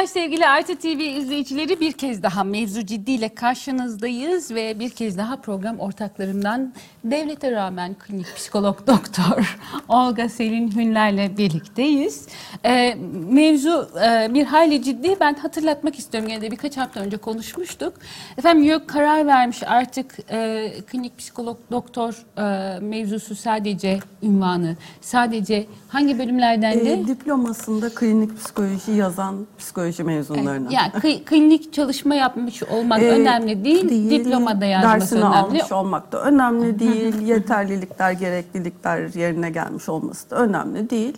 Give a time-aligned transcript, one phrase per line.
[0.00, 1.80] Merhabalar sevgili Artı TV izleyicileri.
[1.80, 6.72] Bir kez daha mevzu ciddiyle karşınızdayız ve bir kez daha program ortaklarımdan
[7.04, 9.58] devlete rağmen klinik psikolog doktor
[9.88, 12.28] Olga Selin Hünler'le birlikteyiz.
[12.64, 12.94] Ee,
[13.30, 15.16] mevzu e, bir hayli ciddi.
[15.20, 16.30] Ben hatırlatmak istiyorum.
[16.30, 17.94] Yine de birkaç hafta önce konuşmuştuk.
[18.38, 26.18] Efendim YÖK karar vermiş artık e, klinik psikolog doktor e, mevzusu sadece ünvanı, sadece hangi
[26.18, 26.92] bölümlerden de?
[26.92, 30.68] E, diplomasında klinik psikoloji yazan psikoloji mezunlarına.
[30.72, 35.36] Yani kli- klinik çalışma yapmış olmak E, önemli değil, diplomada yazması dersini önemli.
[35.36, 37.20] almış olmak da önemli değil.
[37.20, 41.14] Yeterlilikler, gereklilikler yerine gelmiş olması da önemli değil.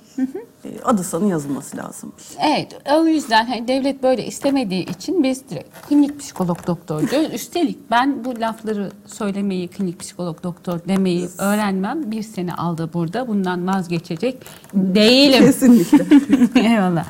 [0.65, 2.23] E, adı sanı yazılması lazımmış.
[2.41, 7.35] Evet, o yüzden hani devlet böyle istemediği için biz direkt klinik psikolog doktor diyoruz.
[7.35, 12.11] Üstelik ben bu lafları söylemeyi, klinik psikolog doktor demeyi öğrenmem.
[12.11, 13.29] Bir sene aldı burada.
[13.29, 14.43] Bundan vazgeçecek
[14.75, 15.45] değilim.
[15.45, 16.05] Kesinlikle.
[16.61, 17.05] Eyvallah.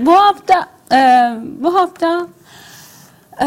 [0.00, 0.96] Bu hafta e,
[1.60, 2.28] bu hafta
[3.42, 3.46] e,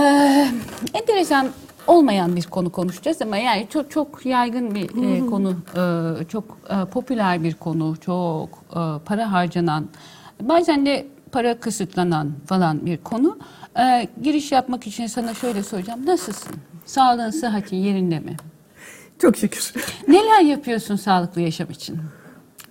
[0.93, 1.47] enteresan
[1.87, 6.85] olmayan bir konu konuşacağız ama yani çok çok yaygın bir e, konu, e, çok e,
[6.85, 9.85] popüler bir konu, çok e, para harcanan,
[10.41, 13.37] bazen de para kısıtlanan falan bir konu.
[13.79, 16.05] E, giriş yapmak için sana şöyle soracağım.
[16.05, 16.55] Nasılsın?
[16.85, 18.37] Sağlığın, sıhhatin yerinde mi?
[19.21, 19.73] Çok şükür.
[20.07, 21.99] Neler yapıyorsun sağlıklı yaşam için?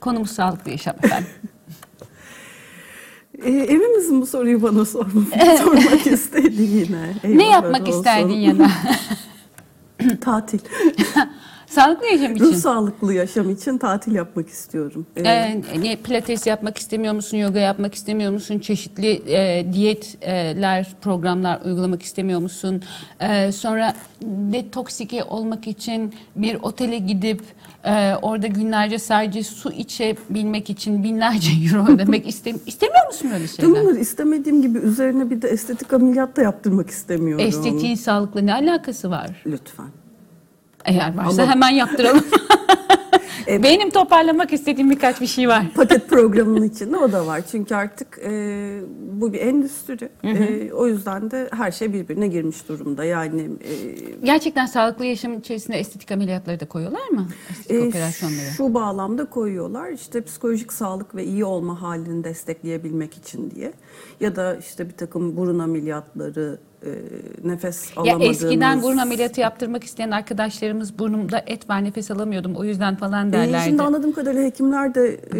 [0.00, 1.30] Konumuz sağlıklı yaşam efendim.
[3.44, 7.14] E, emin misin bu soruyu bana sormak, sormak istedi yine?
[7.24, 7.98] ne yapmak olsun.
[7.98, 8.70] isterdin ya da?
[10.20, 10.58] Tatil.
[11.74, 12.44] Sağlıklı yaşam için.
[12.44, 15.06] Ruh sağlıklı yaşam için tatil yapmak istiyorum.
[15.16, 21.60] E, Ee, ne pilates yapmak istemiyor musun, yoga yapmak istemiyor musun, çeşitli e, diyetler, programlar
[21.64, 22.82] uygulamak istemiyor musun?
[23.20, 27.40] Ee, sonra detoksike olmak için bir otele gidip
[27.84, 33.70] e, orada günlerce sadece su içebilmek için binlerce euro ödemek istem istemiyor musun böyle şeyler?
[33.82, 37.46] bunları istemediğim gibi üzerine bir de estetik ameliyat da yaptırmak istemiyorum.
[37.46, 39.42] Estetiğin sağlıkla ne alakası var?
[39.46, 39.86] Lütfen.
[40.84, 42.24] Eğer varsa Ama- hemen yaptıralım.
[43.48, 45.64] E, Benim toparlamak istediğim birkaç bir şey var.
[45.74, 47.42] Paket programının içinde o da var.
[47.50, 48.30] Çünkü artık e,
[49.12, 50.08] bu bir endüstri.
[50.24, 53.04] E, o yüzden de her şey birbirine girmiş durumda.
[53.04, 53.72] Yani e,
[54.24, 57.28] Gerçekten sağlıklı yaşam içerisinde estetik ameliyatları da koyuyorlar mı?
[57.50, 58.50] Estetik e, operasyonları.
[58.56, 59.90] şu bağlamda koyuyorlar.
[59.90, 63.72] İşte psikolojik sağlık ve iyi olma halini destekleyebilmek için diye.
[64.20, 66.90] Ya da işte bir takım burun ameliyatları, e,
[67.48, 68.42] nefes Ya alamadığımız...
[68.44, 73.32] eskiden burun ameliyatı yaptırmak isteyen arkadaşlarımız burnumda et var nefes alamıyordum o yüzden falan E,
[73.32, 73.64] derlerdi.
[73.64, 75.38] şimdi anladığım kadarıyla hekimler de e,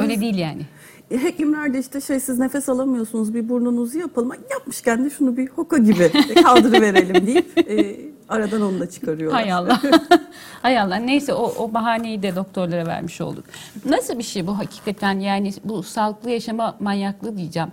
[0.00, 0.62] Öyle değil yani.
[1.10, 4.30] E, Hekimler de işte şey siz nefes alamıyorsunuz bir burnunuzu yapalım.
[4.50, 6.10] Yapmışken de şunu bir hoka gibi
[6.42, 7.96] kaldırıverelim deyip e,
[8.28, 9.42] aradan onu da çıkarıyorlar.
[9.42, 9.82] Hay Allah.
[10.62, 10.96] Hay Allah.
[10.96, 13.44] Neyse o, o bahaneyi de doktorlara vermiş olduk.
[13.84, 17.68] Nasıl bir şey bu hakikaten yani bu sağlıklı yaşama manyaklığı diyeceğim.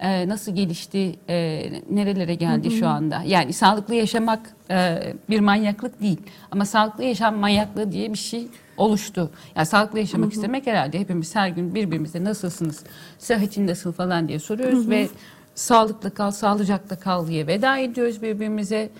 [0.00, 3.22] Ee, nasıl gelişti, e, nerelere geldi şu anda?
[3.26, 4.40] Yani sağlıklı yaşamak
[4.70, 6.20] e, bir manyaklık değil.
[6.50, 9.30] Ama sağlıklı yaşam manyaklığı diye bir şey oluştu.
[9.56, 12.82] Yani sağlıklı yaşamak istemek herhalde hepimiz her gün birbirimize nasılsınız,
[13.18, 15.08] sıhhatin nasıl falan diye soruyoruz ve
[15.54, 18.90] sağlıklı kal, sağlıcakla kal diye veda ediyoruz birbirimize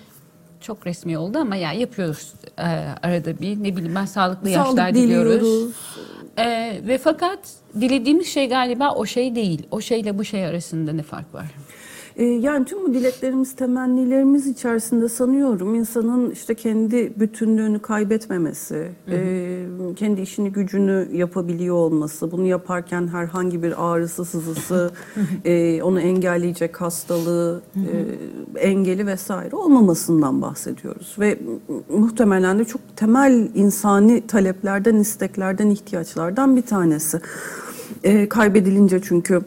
[0.60, 2.62] çok resmi oldu ama ya yapıyoruz e,
[3.02, 5.40] arada bir ne bileyim ben sağlıklı yaşlar Sağlık diliyoruz.
[5.40, 5.74] diliyoruz.
[6.38, 7.38] E, ve fakat
[7.80, 9.66] dilediğimiz şey galiba o şey değil.
[9.70, 11.47] O şeyle bu şey arasında ne fark var?
[12.16, 19.65] E, yani tüm bu dileklerimiz, temennilerimiz içerisinde sanıyorum insanın işte kendi bütünlüğünü kaybetmemesi, e,
[19.97, 24.90] kendi işini gücünü yapabiliyor olması, bunu yaparken herhangi bir ağrısı, sızısı,
[25.44, 31.17] e, onu engelleyecek hastalığı, e, engeli vesaire olmamasından bahsediyoruz.
[31.19, 31.38] Ve
[31.69, 37.20] mu- muhtemelen de çok temel insani taleplerden, isteklerden, ihtiyaçlardan bir tanesi.
[38.05, 39.43] E, kaybedilince çünkü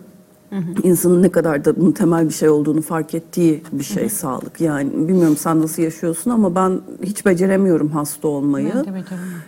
[0.84, 4.62] insanın ne kadar da bunun temel bir şey olduğunu fark ettiği bir şey sağlık.
[4.62, 8.74] Yani bilmiyorum sen nasıl yaşıyorsun ama ben hiç beceremiyorum hasta olmayı.
[8.76, 9.04] Ben de.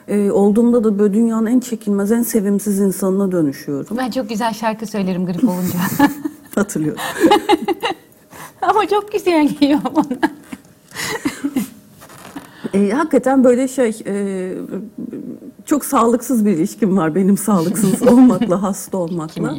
[0.08, 3.98] Ee, olduğumda da böyle dünyanın en çekilmez, en sevimsiz insanına dönüşüyorum.
[3.98, 5.80] Ben çok güzel şarkı söylerim grip olunca.
[6.56, 7.02] Hatırlıyorum.
[8.62, 10.32] ama çok güzel geliyor bana.
[12.74, 14.54] Ee, hakikaten böyle şey e,
[15.66, 19.56] çok sağlıksız bir ilişkim var benim sağlıksız olmakla, hasta olmakla.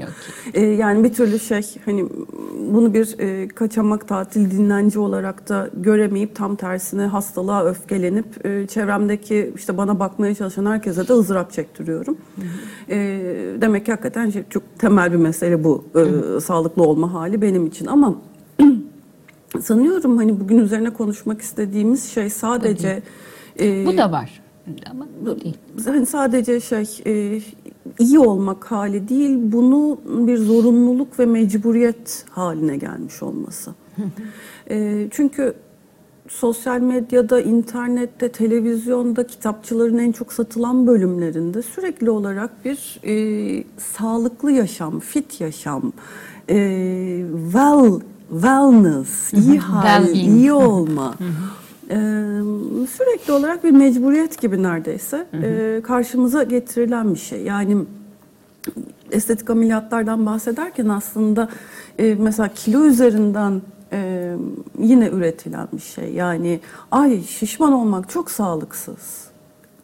[0.54, 2.08] Ee, yani bir türlü şey hani
[2.72, 9.52] bunu bir e, kaçamak tatil dinlenci olarak da göremeyip tam tersine hastalığa öfkelenip e, çevremdeki
[9.56, 12.16] işte bana bakmaya çalışan herkese de ızdırap çektiriyorum.
[12.90, 13.20] Ee,
[13.60, 17.86] demek ki hakikaten şey, çok temel bir mesele bu e, sağlıklı olma hali benim için
[17.86, 18.14] ama
[19.60, 23.02] sanıyorum hani bugün üzerine konuşmak istediğimiz şey sadece
[23.60, 24.42] e, Bu da var
[24.90, 25.06] ama
[25.44, 25.56] değil.
[25.84, 27.40] hani sadece şey e,
[27.98, 33.74] iyi olmak hali değil, bunu bir zorunluluk ve mecburiyet haline gelmiş olması.
[34.70, 35.54] E, çünkü
[36.28, 45.00] sosyal medyada, internette, televizyonda, kitapçıların en çok satılan bölümlerinde sürekli olarak bir e, sağlıklı yaşam,
[45.00, 45.92] fit yaşam,
[46.48, 46.56] e,
[47.52, 48.00] well,
[48.32, 50.36] wellness, iyi hal, Well-being.
[50.36, 51.14] iyi olma.
[51.90, 51.96] e,
[52.86, 57.42] sürekli olarak bir mecburiyet gibi neredeyse e, karşımıza getirilen bir şey.
[57.42, 57.76] Yani
[59.10, 61.48] estetik ameliyatlardan bahsederken aslında
[61.98, 63.62] e, mesela kilo üzerinden
[63.92, 64.32] e,
[64.78, 66.12] yine üretilen bir şey.
[66.12, 69.26] Yani ay şişman olmak çok sağlıksız.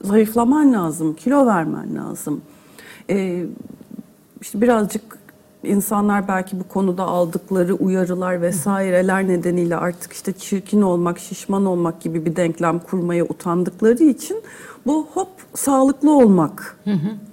[0.03, 2.41] Zayıflaman lazım, kilo vermen lazım.
[3.11, 3.45] E,
[4.41, 5.18] işte birazcık
[5.64, 12.26] insanlar belki bu konuda aldıkları uyarılar vesaireler nedeniyle artık işte çirkin olmak, şişman olmak gibi
[12.26, 14.43] bir denklem kurmaya utandıkları için
[14.87, 16.76] bu hop sağlıklı olmak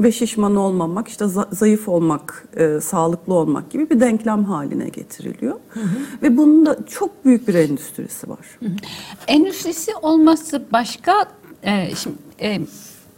[0.02, 5.56] ve şişman olmamak, işte za- zayıf olmak, e, sağlıklı olmak gibi bir denklem haline getiriliyor.
[6.22, 8.60] Ve bunun da çok büyük bir endüstrisi var.
[9.28, 11.14] Endüstrisi olması başka
[11.64, 12.62] e, şimdi e,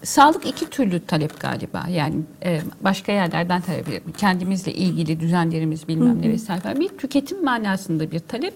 [0.04, 1.86] sağlık iki türlü talep galiba.
[1.90, 2.16] Yani
[2.46, 6.80] e, başka yerlerden talep kendimizle ilgili düzenlerimiz bilmem ne vesaire.
[6.80, 8.54] Bir tüketim manasında bir talep.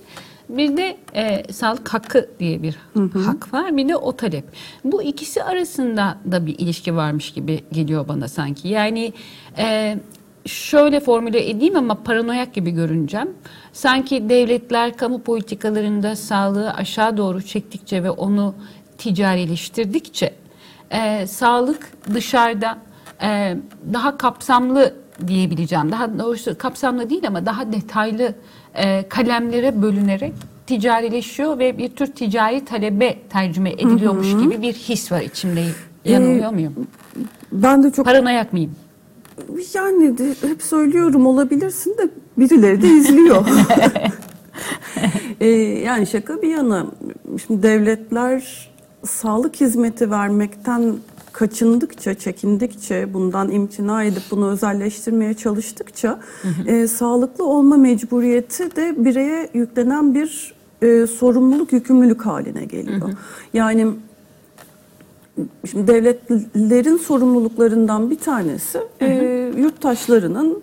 [0.49, 2.77] Bir de e, sağlık hakkı diye bir
[3.25, 3.77] hak var.
[3.77, 4.45] Bir de o talep.
[4.83, 8.67] Bu ikisi arasında da bir ilişki varmış gibi geliyor bana sanki.
[8.67, 9.13] Yani
[9.57, 9.97] e,
[10.45, 13.29] şöyle formüle edeyim ama paranoyak gibi görüneceğim.
[13.73, 18.55] Sanki devletler kamu politikalarında sağlığı aşağı doğru çektikçe ve onu
[18.97, 20.40] ticarileştirdikçe
[20.91, 22.77] e, sağlık dışarıda
[23.23, 23.57] e,
[23.93, 24.93] daha kapsamlı
[25.27, 25.91] diyebileceğim.
[25.91, 28.33] Daha doğrusu kapsamlı değil ama daha detaylı
[28.75, 30.33] e, kalemlere bölünerek
[30.67, 35.63] ticarileşiyor ve bir tür ticari talebe tercüme ediliyormuş gibi bir his var içimde.
[36.05, 36.73] Yanılıyor muyum?
[37.51, 38.75] Ben de çok Paranoyak mıyım?
[39.73, 43.45] Yani de hep söylüyorum olabilirsin de birileri de izliyor.
[45.41, 45.47] Ee,
[45.85, 46.87] yani şaka bir yana
[47.47, 48.70] şimdi devletler
[49.05, 50.95] sağlık hizmeti vermekten
[51.31, 56.19] kaçındıkça, çekindikçe, bundan imtina edip bunu özelleştirmeye çalıştıkça
[56.67, 63.09] e, sağlıklı olma mecburiyeti de bireye yüklenen bir e, sorumluluk, yükümlülük haline geliyor.
[63.53, 63.87] Yani
[65.71, 69.07] Şimdi devletlerin sorumluluklarından bir tanesi e,
[69.57, 70.61] yurttaşlarının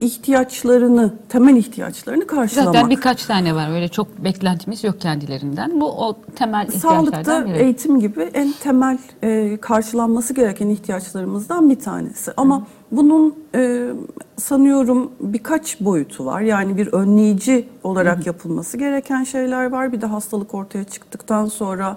[0.00, 2.74] ihtiyaçlarını, temel ihtiyaçlarını karşılamak.
[2.74, 3.70] Zaten birkaç tane var.
[3.74, 5.80] Öyle çok beklentimiz yok kendilerinden.
[5.80, 7.56] Bu o temel ihtiyaçlardan Sağlıkta biri.
[7.58, 12.32] eğitim gibi en temel e, karşılanması gereken ihtiyaçlarımızdan bir tanesi.
[12.36, 13.88] Ama bunun e,
[14.36, 16.40] sanıyorum birkaç boyutu var.
[16.40, 19.92] Yani bir önleyici olarak yapılması gereken şeyler var.
[19.92, 21.96] Bir de hastalık ortaya çıktıktan sonra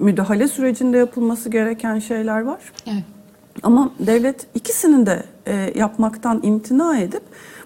[0.00, 2.60] müdahale sürecinde yapılması gereken şeyler var.
[2.86, 3.04] Evet.
[3.62, 7.22] Ama devlet ikisini de e, yapmaktan imtina edip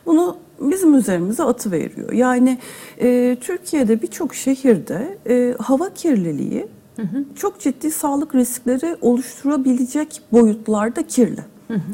[0.07, 2.13] bunu bizim üzerimize atıveriyor.
[2.13, 2.59] Yani
[3.01, 6.67] e, Türkiye'de birçok şehirde e, hava kirliliği
[7.37, 11.41] çok ciddi sağlık riskleri oluşturabilecek boyutlarda kirli.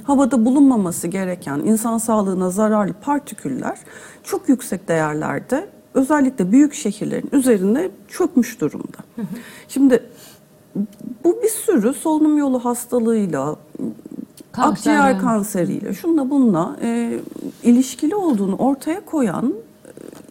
[0.04, 3.78] Havada bulunmaması gereken insan sağlığına zararlı partiküller
[4.24, 8.98] çok yüksek değerlerde özellikle büyük şehirlerin üzerine çökmüş durumda.
[9.68, 10.02] Şimdi
[11.24, 13.56] bu bir sürü solunum yolu hastalığıyla,
[14.52, 15.20] Kanser, akciğer evet.
[15.22, 17.18] kanseriyle, şunla bununla e,
[17.62, 19.54] ilişkili olduğunu ortaya koyan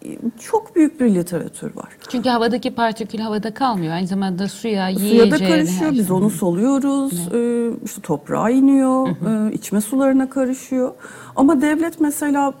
[0.04, 0.08] e,
[0.40, 1.88] çok büyük bir literatür var.
[2.08, 3.92] Çünkü havadaki partikül havada kalmıyor.
[3.92, 5.30] Aynı zamanda suya, Suya yiyeceğe.
[5.30, 6.16] da karışıyor, biz şey.
[6.16, 10.92] onu soluyoruz, e, işte toprağa iniyor, e, içme sularına karışıyor.
[11.36, 12.52] Ama devlet mesela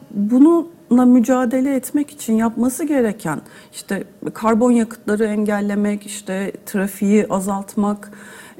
[0.90, 3.40] bununla mücadele etmek için yapması gereken
[3.72, 4.04] işte
[4.34, 8.10] karbon yakıtları engellemek, işte trafiği azaltmak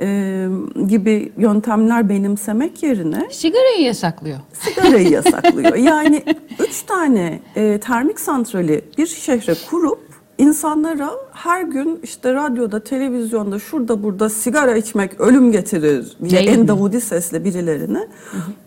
[0.00, 0.46] e,
[0.86, 4.38] gibi yöntemler benimsemek yerine Sigarayı yasaklıyor.
[4.52, 5.74] sigarayı yasaklıyor.
[5.90, 6.22] Yani
[6.68, 10.09] üç tane e, termik santrali bir şehre kurup
[10.40, 16.68] insanlara her gün işte radyoda, televizyonda, şurada burada sigara içmek ölüm getirir diye Değil en
[16.68, 18.08] davudi sesle birilerine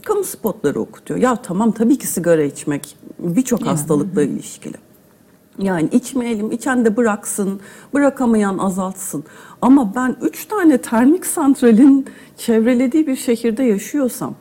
[0.06, 1.20] kamu spotları okutuyor.
[1.20, 4.78] Ya tamam tabii ki sigara içmek birçok hastalıkla ilişkili.
[5.60, 7.60] Yani içmeyelim, içen de bıraksın,
[7.94, 9.24] bırakamayan azaltsın.
[9.62, 12.06] Ama ben üç tane termik santralin
[12.38, 14.36] çevrelediği bir şehirde yaşıyorsam,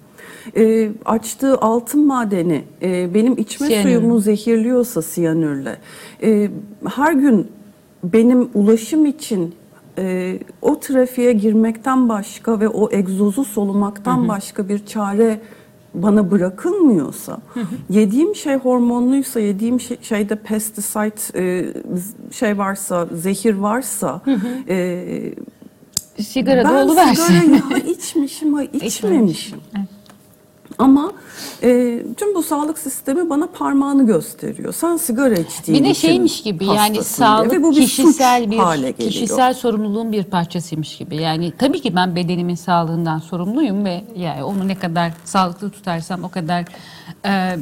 [0.57, 3.83] e, açtığı altın madeni e, benim içme Siyanür.
[3.83, 5.77] suyumu zehirliyorsa siyanürle,
[6.23, 6.51] e,
[6.97, 7.49] her gün
[8.05, 9.55] benim ulaşım için
[9.99, 15.41] e, o trafiğe girmekten başka ve o egzozu solumaktan başka bir çare
[15.95, 17.39] bana bırakılmıyorsa,
[17.91, 21.75] yediğim şey hormonluysa, yediğim şey, şeyde pesticide e,
[22.33, 24.23] şey varsa, zehir varsa,
[24.69, 25.35] e,
[26.19, 29.59] Sigara ben sigarayı ha içmişim, ha içmemişim.
[29.77, 29.89] Evet.
[30.79, 31.13] Ama
[31.63, 34.73] e, tüm bu sağlık sistemi bana parmağını gösteriyor.
[34.73, 37.03] Sen sigara içtiğin Bir de için şeymiş gibi yani hastasın diye.
[37.29, 39.11] sağlık Ve bu bir kişisel suç bir hale geliyor.
[39.11, 41.17] kişisel sorumluluğun bir parçasıymış gibi.
[41.17, 46.29] Yani tabii ki ben bedenimin sağlığından sorumluyum ve yani onu ne kadar sağlıklı tutarsam o
[46.29, 46.65] kadar
[47.27, 47.57] e,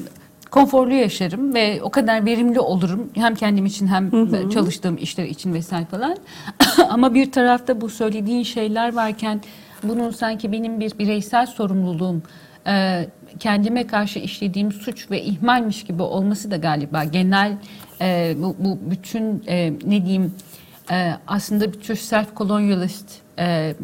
[0.50, 3.10] konforlu yaşarım ve o kadar verimli olurum.
[3.14, 4.10] Hem kendim için hem
[4.50, 6.16] çalıştığım işler için vesaire falan.
[6.90, 9.40] Ama bir tarafta bu söylediğin şeyler varken
[9.82, 12.22] bunun sanki benim bir bireysel sorumluluğum
[12.70, 13.06] e,
[13.38, 17.52] kendime karşı işlediğim suç ve ihmalmiş gibi olması da galiba genel
[18.00, 20.34] e, bu, bu bütün e, ne diyeyim
[20.90, 23.06] e, aslında bir tür self kolonyalist
[23.38, 23.74] e,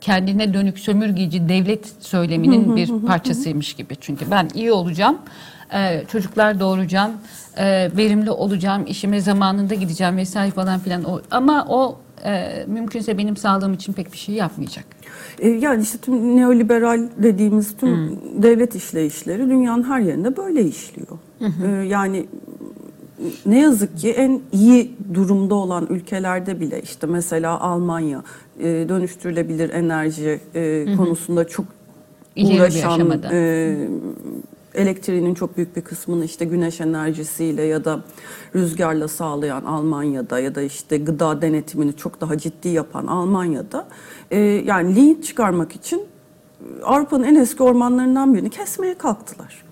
[0.00, 3.96] kendine dönük sömürgeci devlet söyleminin bir parçasıymış gibi.
[4.00, 5.18] Çünkü ben iyi olacağım,
[5.74, 7.12] e, çocuklar doğuracağım,
[7.56, 11.04] e, verimli olacağım, işime zamanında gideceğim vesaire falan filan.
[11.30, 14.84] Ama o e, mümkünse benim sağlığım için pek bir şey yapmayacak.
[15.38, 21.18] E, Yani işte tüm neoliberal dediğimiz tüm devlet işleyişleri dünyanın her yerinde böyle işliyor.
[21.40, 22.26] E, Yani
[23.46, 28.22] ne yazık ki en iyi durumda olan ülkelerde bile işte mesela Almanya
[28.58, 31.64] e, dönüştürülebilir enerji e, konusunda çok
[32.36, 33.76] İleri uğraşan e,
[34.76, 38.00] elektriğinin çok büyük bir kısmını işte güneş enerjisiyle ya da
[38.54, 43.86] rüzgarla sağlayan Almanya'da ya da işte gıda denetimini çok daha ciddi yapan Almanya'da
[44.30, 49.66] e, yani lignit çıkarmak için e, Avrupa'nın en eski ormanlarından birini kesmeye kalktılar.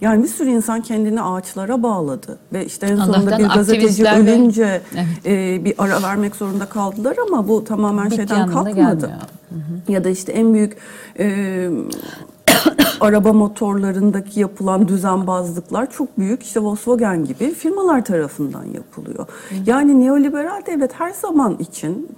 [0.00, 4.26] Yani bir sürü insan kendini ağaçlara bağladı ve işte en sonunda Allah'tan bir gazeteci aktivistler
[4.26, 5.06] ve- ölünce Evet.
[5.26, 8.70] e, bir ara vermek zorunda kaldılar ama bu tamamen Bitti şeyden kalkmadı.
[8.76, 9.08] gelmiyor.
[9.88, 10.76] Ya da işte en büyük
[11.18, 11.68] e,
[13.02, 19.26] araba motorlarındaki yapılan düzenbazlıklar çok büyük işte Volkswagen gibi firmalar tarafından yapılıyor.
[19.66, 22.08] Yani neoliberal devlet her zaman için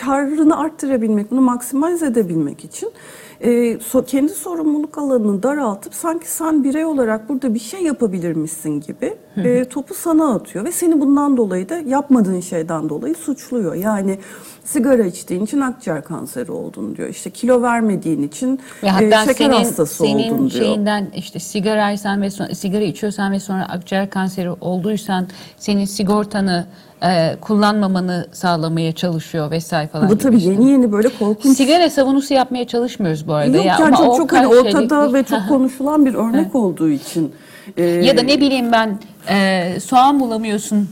[0.00, 2.92] karını arttırabilmek, bunu maksimize edebilmek için
[3.40, 9.14] e, so- kendi sorumluluk alanını daraltıp sanki sen birey olarak burada bir şey yapabilirmişsin gibi
[9.36, 13.74] e, topu sana atıyor ve seni bundan dolayı da yapmadığın şeyden dolayı suçluyor.
[13.74, 14.18] Yani
[14.64, 17.08] sigara içtiğin için akciğer kanseri oldun diyor.
[17.08, 20.64] İşte kilo vermediğin için Ve e, hatta şeker senin, hastası senin oldun diyor.
[20.64, 26.66] şeyinden işte sigaraysan ve sonra, sigara içiyorsan ve sonra akciğer kanseri olduysan senin sigortanı
[27.02, 30.08] e, kullanmamanı sağlamaya çalışıyor vesaire falan.
[30.08, 30.50] Bu tabii işte.
[30.50, 33.56] yeni yeni böyle korkunç Sigara savunusu yapmaya çalışmıyoruz bu arada.
[33.56, 33.76] Yok ya.
[33.80, 37.32] yani Ama çok çok hani ortada ve çok konuşulan bir örnek olduğu için.
[37.76, 38.98] e, Ya da ne bileyim ben
[39.30, 40.88] e, soğan bulamıyorsun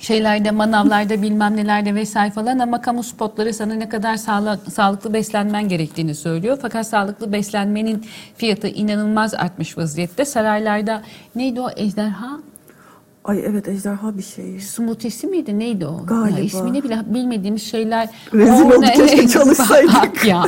[0.00, 5.68] şeylerde, manavlarda bilmem nelerde vesaire falan ama kamu spotları sana ne kadar sağla- sağlıklı beslenmen
[5.68, 6.58] gerektiğini söylüyor.
[6.62, 10.24] Fakat sağlıklı beslenmenin fiyatı inanılmaz artmış vaziyette.
[10.24, 11.02] Saraylarda
[11.36, 12.30] neydi o ejderha?
[13.24, 14.60] Ay evet ejderha bir şey.
[14.60, 16.06] Smoothie'si miydi neydi o?
[16.06, 16.38] Galiba.
[16.38, 18.08] Ya ismini bile bilmediğimiz şeyler.
[18.34, 19.94] Rezil olduk, keşke çalışsaydık.
[19.94, 20.44] Bak ya.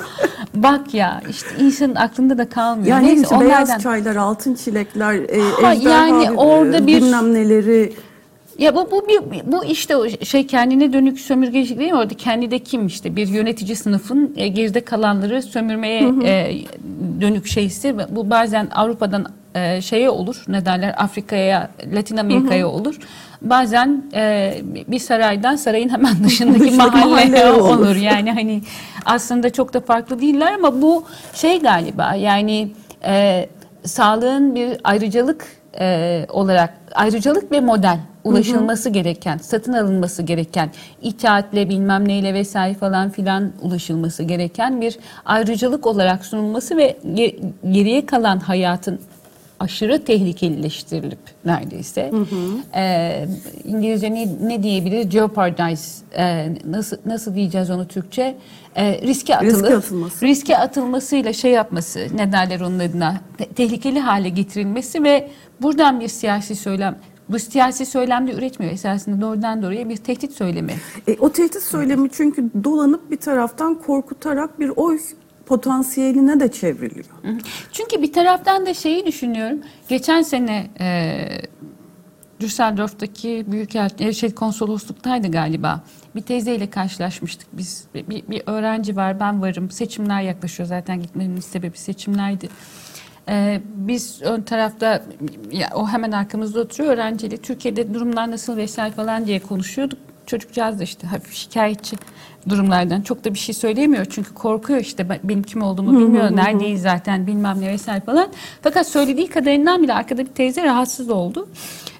[0.55, 2.87] Bak ya işte insanın aklında da kalmıyor.
[2.89, 6.97] Yani Neyse, işte beyaz onlardan- çaylar, altın çilekler, e, Ha, ejderha yani e, orada bir-
[7.03, 7.93] bilmem neleri.
[8.59, 11.99] Ya bu bu bir, bu işte o şey kendine dönük sömürgecilik değil mi?
[11.99, 16.55] Orada kendi de kim işte bir yönetici sınıfın e, geride kalanları sömürmeye e,
[17.21, 17.97] dönük şeysi.
[18.09, 20.45] Bu bazen Avrupa'dan e, şeye olur.
[20.49, 20.95] Ne derler?
[20.99, 22.99] Afrika'ya, Latin Amerika'ya olur.
[23.43, 24.55] Bazen e,
[24.89, 27.79] bir saraydan sarayın hemen dışındaki mahalleye olur.
[27.79, 27.97] olur.
[27.97, 28.63] Yani hani
[29.05, 32.71] aslında çok da farklı değiller ama bu şey galiba yani
[33.05, 33.47] e,
[33.85, 40.71] sağlığın bir ayrıcalık e, olarak ayrıcalık ve model ulaşılması gereken, satın alınması gereken,
[41.03, 47.37] itaatle bilmem neyle vesaire falan filan ulaşılması gereken bir ayrıcalık olarak sunulması ve ge-
[47.71, 49.01] geriye kalan hayatın
[49.61, 52.11] aşırı tehlikelileştirilip neredeyse
[52.75, 53.27] e,
[53.65, 58.37] İngilizce ne, ne diyebiliriz jeopardize e, nasıl nasıl diyeceğiz onu Türkçe?
[58.77, 60.27] E, riske atılıp Riske atılması.
[60.27, 65.29] riske atılmasıyla şey yapması ne derler onun adına te- tehlikeli hale getirilmesi ve
[65.63, 66.99] buradan bir siyasi söylem
[67.29, 70.75] bu siyasi söylemde üretmiyor esasında doğrudan doğruya bir tehdit söylemi.
[71.09, 74.99] E, o tehdit söylemi çünkü dolanıp bir taraftan korkutarak bir oy
[75.47, 77.07] potansiyeline de çevriliyor.
[77.73, 79.59] Çünkü bir taraftan da şeyi düşünüyorum.
[79.89, 81.19] Geçen sene e,
[82.41, 83.71] Düsseldorf'taki büyük
[84.15, 85.81] şey konsolosluktaydı galiba.
[86.15, 87.85] Bir teyzeyle karşılaşmıştık biz.
[87.95, 89.71] Bir, bir- bir öğrenci var, ben varım.
[89.71, 92.49] Seçimler yaklaşıyor zaten gitmemin sebebi seçimlerdi.
[93.29, 95.03] E, biz ön tarafta
[95.51, 97.37] ya, o hemen arkamızda oturuyor öğrenciyle.
[97.37, 99.99] Türkiye'de durumlar nasıl vesaire falan diye konuşuyorduk.
[100.27, 101.97] Çocukcağız da işte hafif şikayetçi
[102.49, 103.01] durumlardan.
[103.03, 106.37] Çok da bir şey söyleyemiyor çünkü korkuyor işte ben- benim kim olduğumu bilmiyor.
[106.37, 108.29] Neredeyiz zaten bilmem ne vesaire falan.
[108.63, 111.49] Fakat söylediği kadarından bile arkada bir teyze rahatsız oldu.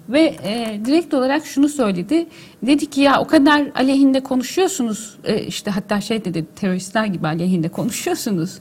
[0.09, 2.27] Ve e, direkt olarak şunu söyledi.
[2.63, 5.19] Dedi ki ya o kadar aleyhinde konuşuyorsunuz.
[5.25, 8.59] E, işte hatta şey dedi teröristler gibi aleyhinde konuşuyorsunuz.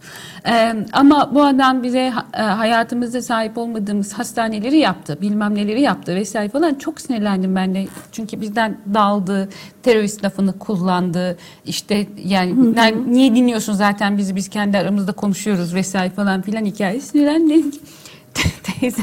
[0.48, 5.18] E, ama bu adam bize e, hayatımızda sahip olmadığımız hastaneleri yaptı.
[5.22, 6.76] Bilmem neleri yaptı vesaire falan.
[6.76, 7.88] Çok sinirlendim ben de.
[8.12, 9.50] Çünkü bizden daldı.
[9.84, 11.38] Terörist lafını kullandı.
[11.66, 11.75] İşte
[12.26, 17.08] yani "Lan niye dinliyorsun zaten bizi biz kendi aramızda konuşuyoruz vesaire falan filan hikayesi.
[17.08, 17.50] Sinirlendim.
[17.50, 17.80] Dedim ki,
[18.80, 19.02] teyze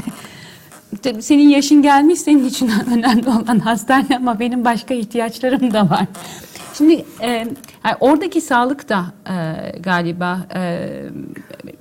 [1.19, 6.05] senin yaşın gelmiş senin için önemli olan hastane ama benim başka ihtiyaçlarım da var.
[6.77, 7.27] Şimdi e,
[7.85, 9.35] yani oradaki sağlık da e,
[9.79, 10.89] galiba e,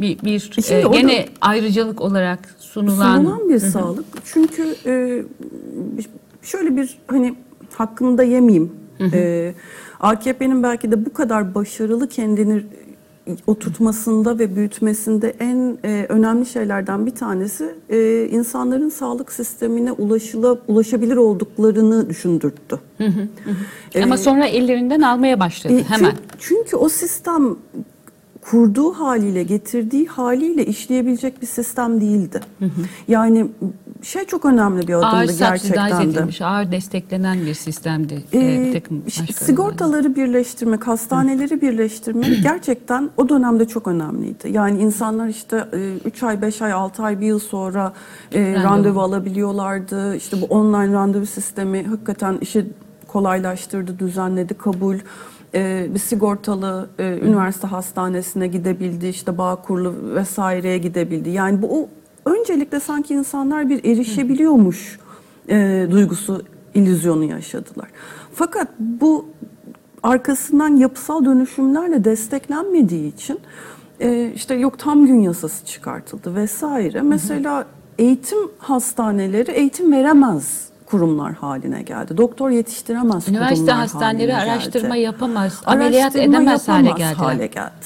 [0.00, 4.04] bir, bir e, da- gene ayrıcalık olarak sunulan, Sunulan bir sağlık.
[4.24, 5.22] Çünkü e,
[6.42, 7.34] şöyle bir hani
[7.74, 8.72] hakkında yemeyeyim.
[9.12, 9.54] E,
[10.02, 12.62] AKP'nin belki de bu kadar başarılı kendini
[13.46, 21.16] oturtmasında ve büyütmesinde en e, önemli şeylerden bir tanesi e, insanların sağlık sistemine ulaşıla, ulaşabilir
[21.16, 22.78] olduklarını düşündürttü.
[24.02, 26.10] ama sonra ellerinden almaya başladı E, hemen.
[26.10, 27.56] Çünkü, çünkü o sistem
[28.50, 32.40] kurduğu haliyle, getirdiği haliyle işleyebilecek bir sistem değildi.
[33.08, 33.46] Yani
[34.02, 36.44] şey çok önemli bir Ağır adımdı subsidize gerçekten de.
[36.44, 38.24] ağır desteklenen bir sistemdi.
[38.32, 44.50] e, Ee, bir takım işte başka sigortaları birleştirmek, hastaneleri birleştirmek gerçekten o dönemde çok önemliydi.
[44.50, 45.64] Yani insanlar işte
[46.04, 47.92] 3 ay, 5 ay, 6 ay, bir yıl sonra
[48.32, 48.64] e, Randevu.
[48.64, 50.16] randevu alabiliyorlardı.
[50.16, 52.66] İşte bu online randevu sistemi hakikaten işi
[53.08, 54.96] kolaylaştırdı, düzenledi, kabul.
[55.54, 61.30] Ee, bir sigortalı e, üniversite hastanesine gidebildi, işte Bağkurlu vesaireye gidebildi.
[61.30, 61.88] Yani bu o,
[62.30, 64.98] öncelikle sanki insanlar bir erişebiliyormuş
[65.48, 66.42] e, duygusu,
[66.74, 67.88] illüzyonu yaşadılar.
[68.34, 69.26] Fakat bu
[70.02, 73.40] arkasından yapısal dönüşümlerle desteklenmediği için
[74.00, 77.02] e, işte yok tam gün yasası çıkartıldı vesaire.
[77.02, 77.66] Mesela
[77.98, 82.16] eğitim hastaneleri eğitim veremez kurumlar haline geldi.
[82.16, 84.62] Doktor yetiştiremez Üniversite kurumlar hastaneleri haline geldi.
[84.62, 87.14] araştırma yapamaz, ameliyat Araştırma edemez hale geldi.
[87.14, 87.84] hale geldi.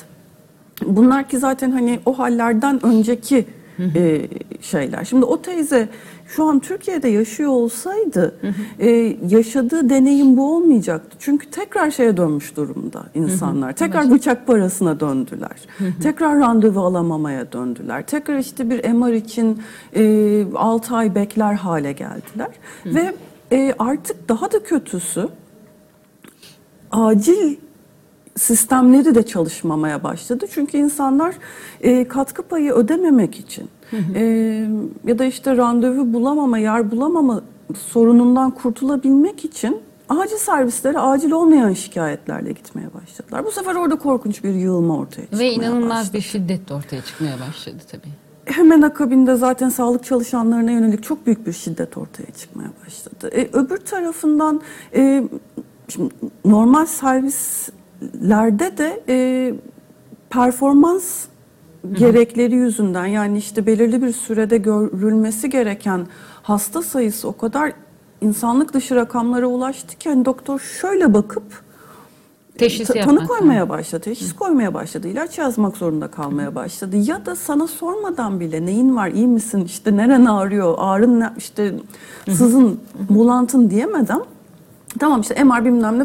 [0.82, 3.46] Bunlar ki zaten hani o hallerden önceki
[3.94, 4.28] e,
[4.60, 5.04] şeyler.
[5.04, 5.88] Şimdi o teyze
[6.28, 8.34] şu an Türkiye'de yaşıyor olsaydı
[8.78, 11.16] e, yaşadığı deneyim bu olmayacaktı.
[11.20, 13.72] Çünkü tekrar şeye dönmüş durumda insanlar.
[13.72, 15.56] Tekrar bıçak parasına döndüler.
[16.02, 18.06] tekrar randevu alamamaya döndüler.
[18.06, 19.62] Tekrar işte bir MR için
[19.96, 22.50] e, 6 ay bekler hale geldiler.
[22.86, 23.14] Ve
[23.52, 25.28] e, artık daha da kötüsü
[26.90, 27.56] acil
[28.36, 30.46] sistemleri de çalışmamaya başladı.
[30.50, 31.34] Çünkü insanlar
[31.80, 33.68] e, katkı payı ödememek için
[34.14, 34.22] e,
[35.04, 37.42] ya da işte randevu bulamama, yer bulamama
[37.74, 43.44] sorunundan kurtulabilmek için acil servislere acil olmayan şikayetlerle gitmeye başladılar.
[43.44, 46.16] Bu sefer orada korkunç bir yığılma ortaya çıkmaya Ve inanılmaz başladı.
[46.16, 48.08] bir şiddet de ortaya çıkmaya başladı tabii.
[48.44, 53.30] Hemen akabinde zaten sağlık çalışanlarına yönelik çok büyük bir şiddet ortaya çıkmaya başladı.
[53.32, 54.60] E, öbür tarafından
[54.94, 55.24] e,
[55.88, 59.54] şimdi normal servislerde de e,
[60.30, 61.24] performans
[61.92, 66.06] gerekleri yüzünden yani işte belirli bir sürede görülmesi gereken
[66.42, 67.72] hasta sayısı o kadar
[68.20, 71.66] insanlık dışı rakamlara ulaştı ki hani doktor şöyle bakıp
[72.58, 73.18] Teşhis Ta- yapmak.
[73.18, 76.96] tanı koymaya başladı, teşhis koymaya başladı, ilaç yazmak zorunda kalmaya başladı.
[76.96, 81.74] Ya da sana sormadan bile neyin var, iyi misin, işte neren ağrıyor, ağrın ne, işte
[82.30, 84.20] sızın, bulantın diyemeden
[84.98, 86.04] tamam işte MR bilmem ne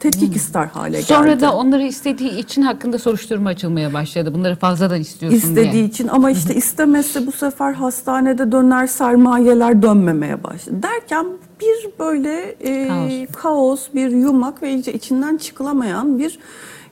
[0.00, 1.40] tetkik ister hale Sonra geldi.
[1.40, 4.34] da onları istediği için hakkında soruşturma açılmaya başladı.
[4.34, 5.84] Bunları fazladan istiyorsun istediği diye.
[5.84, 10.76] için ama işte istemezse bu sefer hastanede döner sermayeler dönmemeye başladı.
[10.82, 11.26] Derken
[11.60, 13.42] bir böyle e, Kaos.
[13.42, 16.38] kaos, bir yumak ve iyice içinden çıkılamayan bir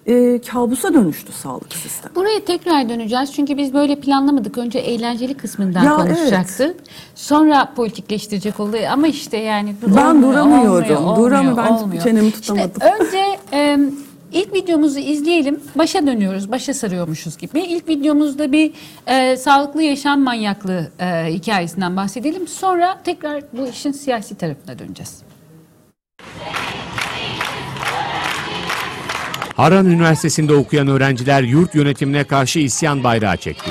[0.06, 2.14] e, kabusa dönüştü sağlık sistemi.
[2.14, 4.58] Buraya tekrar döneceğiz çünkü biz böyle planlamadık.
[4.58, 6.76] Önce eğlenceli kısmından Ya konuşacaktık.
[7.14, 10.96] Sonra politikleştirecek oldu ama işte yani dur- Ben olmuyor, duramıyorum.
[11.04, 11.56] olmuyor, Duramıyorum.
[11.64, 12.02] Ben olmuyor.
[12.02, 12.72] çenemi İşte tutamadım.
[13.00, 13.78] önce e,
[14.32, 15.60] ilk videomuzu izleyelim.
[15.74, 16.50] Başa dönüyoruz.
[16.52, 17.60] Başa sarıyormuşuz gibi.
[17.60, 18.72] İlk videomuzda bir
[19.06, 22.48] e, sağlıklı yaşam manyaklığı e, hikayesinden bahsedelim.
[22.48, 25.22] Sonra tekrar bu işin siyasi tarafına döneceğiz.
[29.56, 33.70] Harran Üniversitesi'nde okuyan öğrenciler yurt yönetimine karşı isyan bayrağı çekti.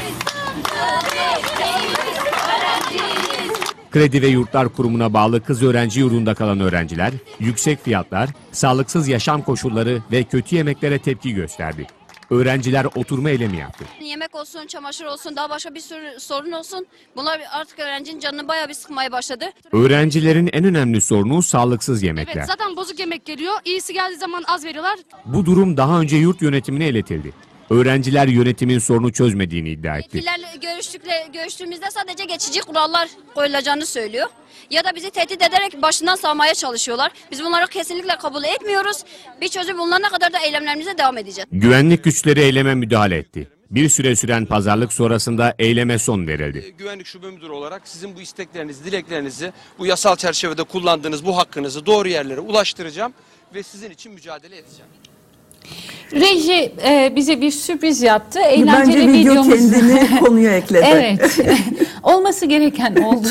[3.91, 10.01] Kredi ve Yurtlar Kurumu'na bağlı kız öğrenci yurdunda kalan öğrenciler, yüksek fiyatlar, sağlıksız yaşam koşulları
[10.11, 11.87] ve kötü yemeklere tepki gösterdi.
[12.29, 13.85] Öğrenciler oturma eylemi yaptı.
[14.01, 16.85] Yemek olsun, çamaşır olsun, daha başka bir sürü sorun olsun.
[17.15, 19.45] Bunlar artık öğrencinin canını bayağı bir sıkmaya başladı.
[19.71, 22.35] Öğrencilerin en önemli sorunu sağlıksız yemekler.
[22.35, 23.53] Evet zaten bozuk yemek geliyor.
[23.65, 24.99] İyisi geldiği zaman az veriyorlar.
[25.25, 27.33] Bu durum daha önce yurt yönetimine iletildi.
[27.69, 30.17] Öğrenciler yönetimin sorunu çözmediğini iddia etti.
[30.17, 34.28] Yetkililerle görüştükle, görüştüğümüzde sadece geçici kurallar koyulacağını söylüyor.
[34.69, 37.12] Ya da bizi tehdit ederek başından savmaya çalışıyorlar.
[37.32, 39.04] Biz bunları kesinlikle kabul etmiyoruz.
[39.41, 41.47] Bir çözüm bulunana kadar da eylemlerimize devam edeceğiz.
[41.51, 43.47] Güvenlik güçleri eyleme müdahale etti.
[43.71, 46.75] Bir süre süren pazarlık sonrasında eyleme son verildi.
[46.78, 52.08] Güvenlik Şube Müdürü olarak sizin bu isteklerinizi, dileklerinizi, bu yasal çerçevede kullandığınız bu hakkınızı doğru
[52.08, 53.13] yerlere ulaştıracağım
[53.54, 54.91] ve sizin için mücadele edeceğim.
[56.13, 58.39] Reji e, bize bir sürpriz yaptı.
[58.43, 59.49] Bence Eğlenceli video videomuz.
[59.71, 60.86] kendini konuya ekledi.
[60.91, 61.39] Evet.
[62.04, 63.28] Olması gereken oldu.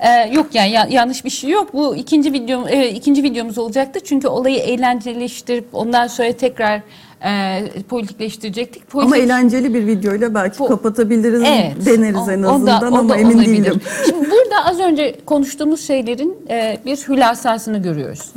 [0.00, 1.74] Ee, yok yani ya- yanlış bir şey yok.
[1.74, 4.00] Bu ikinci video e, ikinci videomuz olacaktı.
[4.04, 6.80] Çünkü olayı eğlenceleştirip ondan sonra tekrar
[7.24, 8.82] e, politikleştirecektik.
[8.94, 11.86] Ama Politik- eğlenceli bir videoyla belki Bu- kapatabiliriz Evet.
[11.86, 13.64] deneriz o- en o da- azından o da ama emin olabilir.
[13.64, 13.80] değilim.
[14.06, 18.32] Şimdi burada az önce konuştuğumuz şeylerin e, bir hülasasını görüyoruz.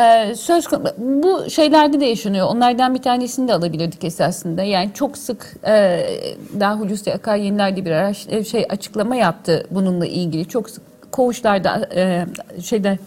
[0.00, 0.64] E, söz
[0.98, 2.46] bu şeylerde de yaşanıyor.
[2.46, 4.62] Onlardan bir tanesini de alabilirdik esasında.
[4.62, 6.00] Yani çok sık e,
[6.60, 10.48] daha Hulusi Akar yenilerde bir araş, e, şey açıklama yaptı bununla ilgili.
[10.48, 12.26] Çok sık koğuşlarda e,
[12.62, 12.98] şeyde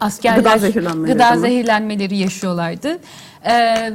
[0.00, 2.98] askerler Gıda zehirlenmeleri gıda zehirlenmeleri yaşıyorlardı.
[3.46, 3.92] Ee,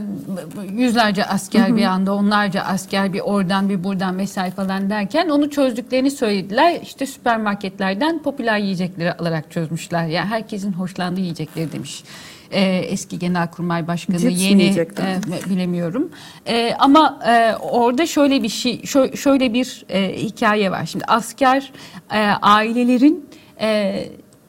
[0.74, 6.12] yüzlerce asker bir anda, onlarca asker bir oradan bir buradan vesaire falan derken onu çözdüklerini
[6.12, 6.80] söylediler.
[6.84, 10.08] İşte süpermarketlerden popüler yiyecekleri alarak çözmüşler.
[10.08, 12.04] Yani herkesin hoşlandığı yiyecekleri demiş.
[12.52, 16.12] Ee, eski Genelkurmay Başkanı Cips yeni e, bilemiyorum.
[16.48, 20.86] Ee, ama e, orada şöyle bir şey, şö- şöyle bir e, hikaye var.
[20.86, 21.72] Şimdi asker
[22.14, 23.30] e, ailelerin
[23.62, 24.04] e,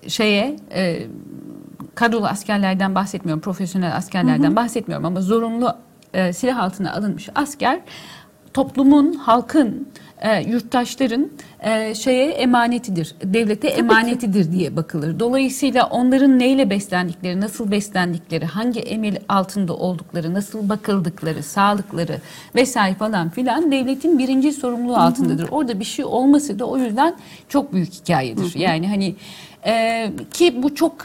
[0.09, 1.03] şeye e,
[1.99, 5.75] kadrolu askerlerden bahsetmiyorum, profesyonel askerlerden bahsetmiyorum ama zorunlu
[6.15, 7.81] e, silah altına alınmış asker
[8.55, 9.89] toplumun, halkın,
[10.21, 11.31] e, yurttaşların
[11.61, 15.21] e, şeye emanetidir, devlete emanetidir diye bakılır.
[15.21, 22.21] Dolayısıyla onların neyle beslendikleri, nasıl beslendikleri, hangi emir altında oldukları, nasıl bakıldıkları, sağlıkları
[22.55, 25.49] vesaire falan filan devletin birinci sorumluluğu altındadır.
[25.51, 27.17] Orada bir şey olması da o yüzden
[27.49, 28.55] çok büyük hikayedir.
[28.55, 29.15] Yani hani
[29.67, 30.97] ee, ki bu çok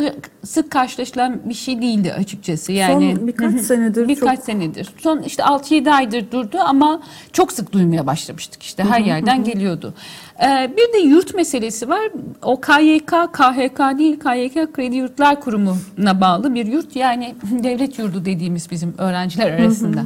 [0.46, 2.72] sık karşılaşılan bir şey değildi açıkçası.
[2.72, 4.89] Yani Son birkaç senedir birkaç çok senedir.
[4.98, 7.02] Son işte 6-7 aydır durdu ama
[7.34, 9.94] çok sık duymaya başlamıştık işte her yerden geliyordu.
[10.44, 12.12] Ee, bir de yurt meselesi var.
[12.42, 16.96] O KYK, KHK değil KYK Kredi Yurtlar Kurumu'na bağlı bir yurt.
[16.96, 20.06] Yani devlet yurdu dediğimiz bizim öğrenciler arasında.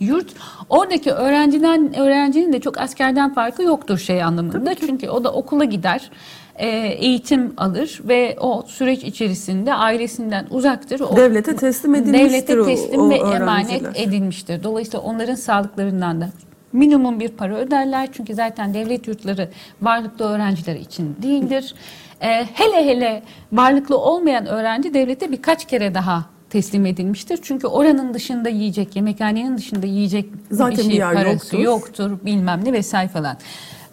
[0.00, 0.26] Yurt
[0.70, 4.74] oradaki öğrenciden öğrencinin de çok askerden farkı yoktur şey anlamında.
[4.74, 6.10] Çünkü o da okula gider,
[6.56, 11.00] e, eğitim alır ve o süreç içerisinde ailesinden uzaktır.
[11.00, 13.40] O, Devlete teslim edilmiştir Devlete o- teslim o ve öğrenciler.
[13.40, 14.62] emanet edilmiştir.
[14.62, 16.28] Dolayısıyla onların sağlıklarından da
[16.72, 18.08] minimum bir para öderler.
[18.12, 19.48] Çünkü zaten devlet yurtları
[19.82, 21.74] varlıklı öğrenciler için değildir.
[22.20, 27.38] E, hele hele varlıklı olmayan öğrenci devlete birkaç kere daha teslim edilmiştir.
[27.42, 31.58] Çünkü oranın dışında yiyecek, yemekhanenin dışında yiyecek Zaten bir şey bir yer parası yoktur.
[31.58, 33.36] yoktur, bilmem ne vesaire falan.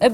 [0.01, 0.11] E,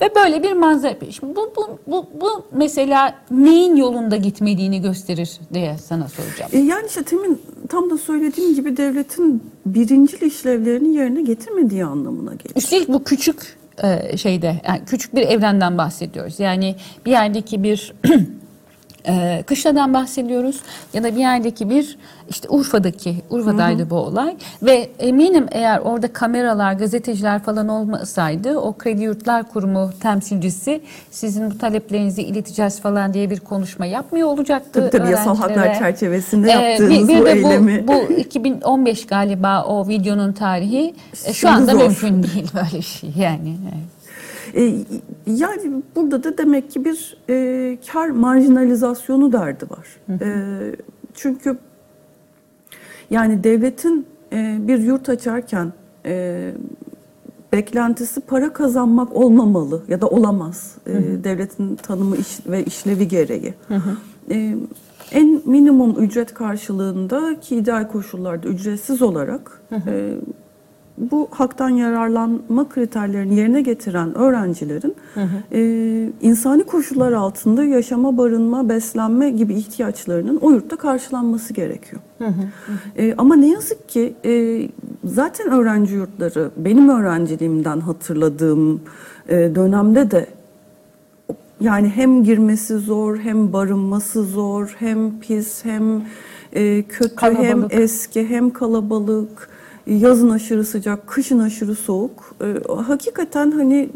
[0.00, 0.94] ve böyle bir manzara.
[1.10, 6.50] Şimdi bu, bu, bu, bu mesela neyin yolunda gitmediğini gösterir diye sana soracağım.
[6.52, 12.56] E, Yani işte temin tam da söylediğim gibi devletin birincil işlevlerini yerine getirmediği anlamına geliyor.
[12.56, 16.40] Üstelik bu küçük e, şeyde, yani küçük bir evrenden bahsediyoruz.
[16.40, 17.92] Yani bir yerdeki bir
[19.06, 20.60] e, kışladan bahsediyoruz
[20.94, 21.98] ya da bir yerdeki bir
[22.30, 29.02] işte Urfa'daki Urfa'daydı bu olay ve eminim eğer orada kameralar, gazeteciler falan olmasaydı o Kredi
[29.02, 30.80] Yurtlar Kurumu temsilcisi
[31.10, 34.72] sizin bu taleplerinizi ileteceğiz falan diye bir konuşma yapmıyor olacaktı.
[34.72, 37.88] Tabii tabii yasal haklar çerçevesinde Ee, yaptığınız bir, bir bu eylemi.
[37.88, 40.94] Bu, bu 2015 galiba o videonun tarihi.
[41.26, 41.80] E, şu anda zor.
[41.80, 43.56] mümkün değil böyle şey yani.
[43.62, 43.97] evet.
[44.54, 44.74] E,
[45.26, 49.86] yani burada da demek ki bir e, kar marjinalizasyonu derdi var.
[50.20, 50.28] E,
[51.14, 51.58] çünkü
[53.10, 55.72] yani devletin e, bir yurt açarken
[56.06, 56.52] e,
[57.52, 60.76] beklentisi para kazanmak olmamalı ya da olamaz.
[60.86, 60.92] E,
[61.24, 63.54] devletin tanımı iş ve işlevi gereği.
[64.30, 64.56] E,
[65.12, 70.14] en minimum ücret karşılığında ki ideal koşullarda ücretsiz olarak e,
[71.00, 74.94] bu haktan yararlanma kriterlerini yerine getiren öğrencilerin
[75.52, 75.60] e,
[76.20, 82.02] insani koşullar altında yaşama, barınma, beslenme gibi ihtiyaçlarının o yurtta karşılanması gerekiyor.
[82.96, 84.62] E, ama ne yazık ki e,
[85.04, 88.80] zaten öğrenci yurtları benim öğrenciliğimden hatırladığım
[89.28, 90.26] e, dönemde de
[91.60, 96.02] yani hem girmesi zor, hem barınması zor, hem pis, hem
[96.52, 97.74] e, kötü, hem Kalabalık.
[97.74, 99.57] eski, hem kalabalık.
[99.88, 102.34] Yazın aşırı sıcak, kışın aşırı soğuk.
[102.40, 103.88] E, hakikaten hani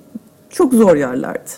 [0.51, 1.51] çok zor yerlerdi.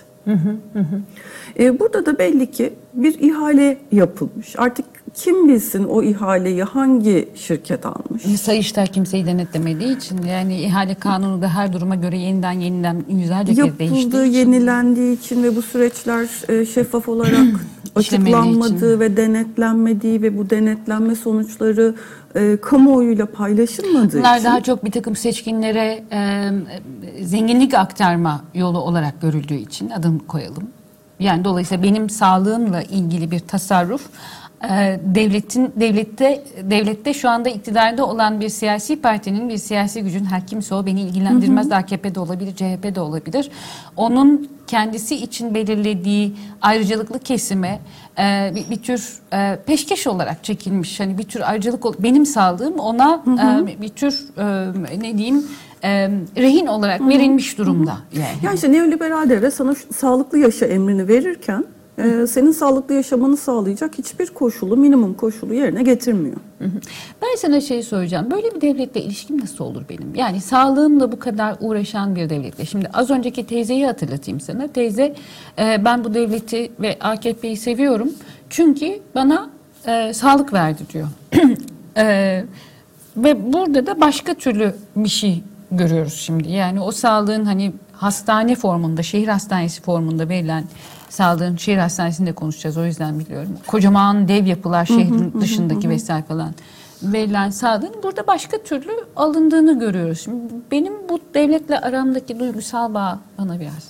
[1.58, 4.54] E, burada da belli ki bir ihale yapılmış.
[4.58, 8.22] Artık kim bilsin o ihaleyi hangi şirket almış?
[8.40, 13.78] Sayıştay kimseyi denetlemediği için yani ihale kanunu da her duruma göre yeniden yeniden yüzlerce kez
[13.78, 14.38] değiştiği Yapıldığı, için.
[14.38, 17.46] yenilendiği için ve bu süreçler e, şeffaf olarak
[17.96, 21.94] açıklanmadığı ve denetlenmediği ve bu denetlenme sonuçları
[22.34, 26.50] e, kamuoyuyla paylaşılmadığı Bunlar için daha çok bir takım seçkinlere e,
[27.24, 30.68] zenginlik aktarma yolu olarak görüldüğü için adım koyalım.
[31.20, 34.02] Yani dolayısıyla benim sağlığımla ilgili bir tasarruf
[35.14, 40.74] devletin devlette devlette şu anda iktidarda olan bir siyasi partinin bir siyasi gücün her kimse
[40.74, 43.50] o beni ilgilendirmez AKP'de olabilir CHP'de olabilir.
[43.96, 47.80] Onun kendisi için belirlediği ayrıcalıklı kesime
[48.18, 53.22] e, bir, bir tür e, peşkeş olarak çekilmiş hani bir tür ayrıcalık benim sağlığım ona
[53.68, 55.46] e, bir tür e, ne diyeyim
[55.84, 58.26] e, rehin olarak verilmiş durumda yani.
[58.42, 61.64] Yani işte neoliberal devlet sana sağlıklı yaşa emrini verirken
[61.98, 66.36] e, senin sağlıklı yaşamanı sağlayacak hiçbir koşulu, minimum koşulu yerine getirmiyor.
[67.22, 68.30] Ben sana şey soracağım.
[68.30, 70.14] Böyle bir devletle ilişkim nasıl olur benim?
[70.14, 72.64] Yani sağlığımla bu kadar uğraşan bir devletle.
[72.64, 74.68] Şimdi az önceki teyzeyi hatırlatayım sana.
[74.68, 75.14] Teyze
[75.58, 78.10] e, ben bu devleti ve AKP'yi seviyorum.
[78.50, 79.50] Çünkü bana
[79.86, 81.08] e, sağlık verdi diyor.
[81.96, 82.44] E,
[83.16, 86.52] ve burada da başka türlü bir şey görüyoruz şimdi.
[86.52, 90.64] Yani o sağlığın hani hastane formunda, şehir hastanesi formunda verilen
[91.18, 93.48] sağlığın şehir hastanesinde konuşacağız o yüzden biliyorum.
[93.66, 96.54] Kocaman dev yapılar şehrin dışındaki vesaire falan
[97.02, 100.20] verilen sağlığın burada başka türlü alındığını görüyoruz.
[100.20, 100.38] Şimdi
[100.70, 103.88] benim bu devletle aramdaki duygusal bağ bana biraz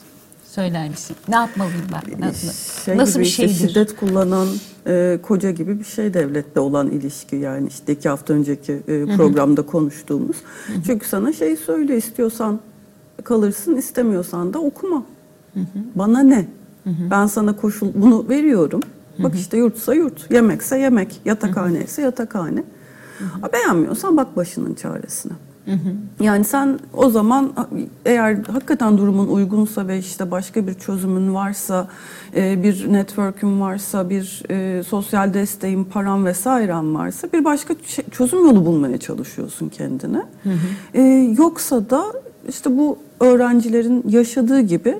[0.51, 1.17] söyler misin?
[1.29, 2.21] Ne yapmalıyım ben?
[2.21, 2.33] Na- na-
[2.85, 3.69] Şey Nasıl bir işte şeydir?
[3.69, 4.49] şiddet kullanan
[4.87, 9.63] e, koca gibi bir şey devletle olan ilişki yani işte iki hafta önceki e, programda
[9.67, 10.37] konuştuğumuz.
[10.87, 12.61] Çünkü sana şey söyle istiyorsan
[13.25, 15.03] kalırsın istemiyorsan da okuma.
[15.95, 16.47] Bana ne?
[16.87, 18.81] Ben sana koşul bunu veriyorum.
[19.18, 22.64] Bak işte yurtsa yurt, yemekse yemek, yatakhane ise yatakhane.
[23.40, 25.33] Ha, Beğenmiyorsan bak başının çaresine.
[26.20, 27.53] Yani sen o zaman
[28.05, 31.88] eğer hakikaten durumun uygunsa ve işte başka bir çözümün varsa,
[32.37, 37.75] e, bir network'ün varsa, bir e, sosyal desteğin, paran vesairen varsa bir başka
[38.11, 40.23] çözüm yolu bulmaya çalışıyorsun kendine.
[40.94, 41.03] E,
[41.38, 42.05] Yoksa da
[42.49, 44.99] işte bu öğrencilerin yaşadığı gibi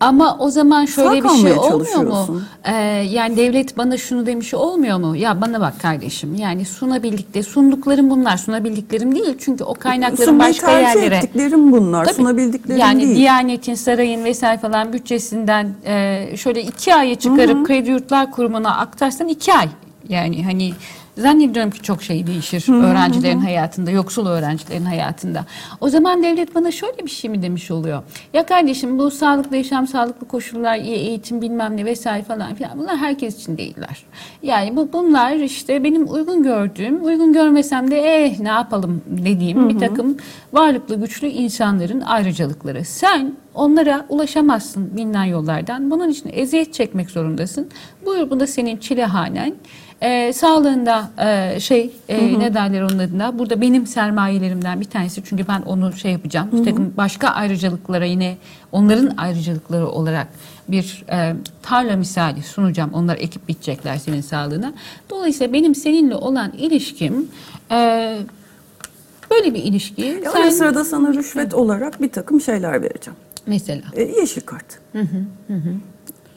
[0.00, 2.42] Ama o zaman şöyle Sağ bir şey olmuyor mu?
[2.64, 2.72] Ee,
[3.10, 5.16] yani devlet bana şunu demiş olmuyor mu?
[5.16, 9.36] Ya bana bak kardeşim yani sunabildikleri, sunduklarım bunlar sunabildiklerim değil.
[9.40, 11.16] Çünkü o kaynakların sunmayı başka tercih yerlere...
[11.16, 12.14] ettiklerim bunlar, Tabii.
[12.14, 13.16] sunabildiklerim yani değil.
[13.16, 19.54] Diyanet'in, sarayın vesaire falan bütçesinden e, şöyle iki aya çıkarıp Kredi Yurtlar Kurumu'na aktarsan iki
[19.54, 19.68] ay.
[20.08, 20.72] Yani hani
[21.18, 25.44] zannediyorum ki çok şey değişir öğrencilerin hayatında, yoksul öğrencilerin hayatında.
[25.80, 28.02] O zaman devlet bana şöyle bir şey mi demiş oluyor?
[28.32, 32.96] Ya kardeşim bu sağlıklı yaşam, sağlıklı koşullar, iyi eğitim bilmem ne vesaire falan filan bunlar
[32.96, 34.04] herkes için değiller.
[34.42, 39.78] Yani bu bunlar işte benim uygun gördüğüm, uygun görmesem de eh ne yapalım dediğim bir
[39.78, 40.16] takım
[40.52, 42.84] varlıklı güçlü insanların ayrıcalıkları.
[42.84, 45.90] Sen onlara ulaşamazsın bilinen yollardan.
[45.90, 47.68] Bunun için eziyet çekmek zorundasın.
[48.10, 49.54] Buyur bu da senin çilehanen.
[50.02, 53.38] Ee, sağlığında e, şey e, ne derler onun adına?
[53.38, 55.22] Burada benim sermayelerimden bir tanesi.
[55.24, 56.48] Çünkü ben onu şey yapacağım.
[56.52, 58.36] Bir takım başka ayrıcalıklara yine
[58.72, 60.26] onların ayrıcalıkları olarak
[60.68, 62.90] bir e, tarla misali sunacağım.
[62.94, 64.72] Onlar ekip bitecekler senin sağlığına.
[65.10, 67.28] Dolayısıyla benim seninle olan ilişkim
[67.70, 68.16] e,
[69.30, 70.02] böyle bir ilişki.
[70.24, 73.18] Ya Sen- Ara sırada sana rüşvet olarak bir takım şeyler vereceğim.
[73.46, 73.82] mesela?
[73.92, 74.78] E, yeşil kart.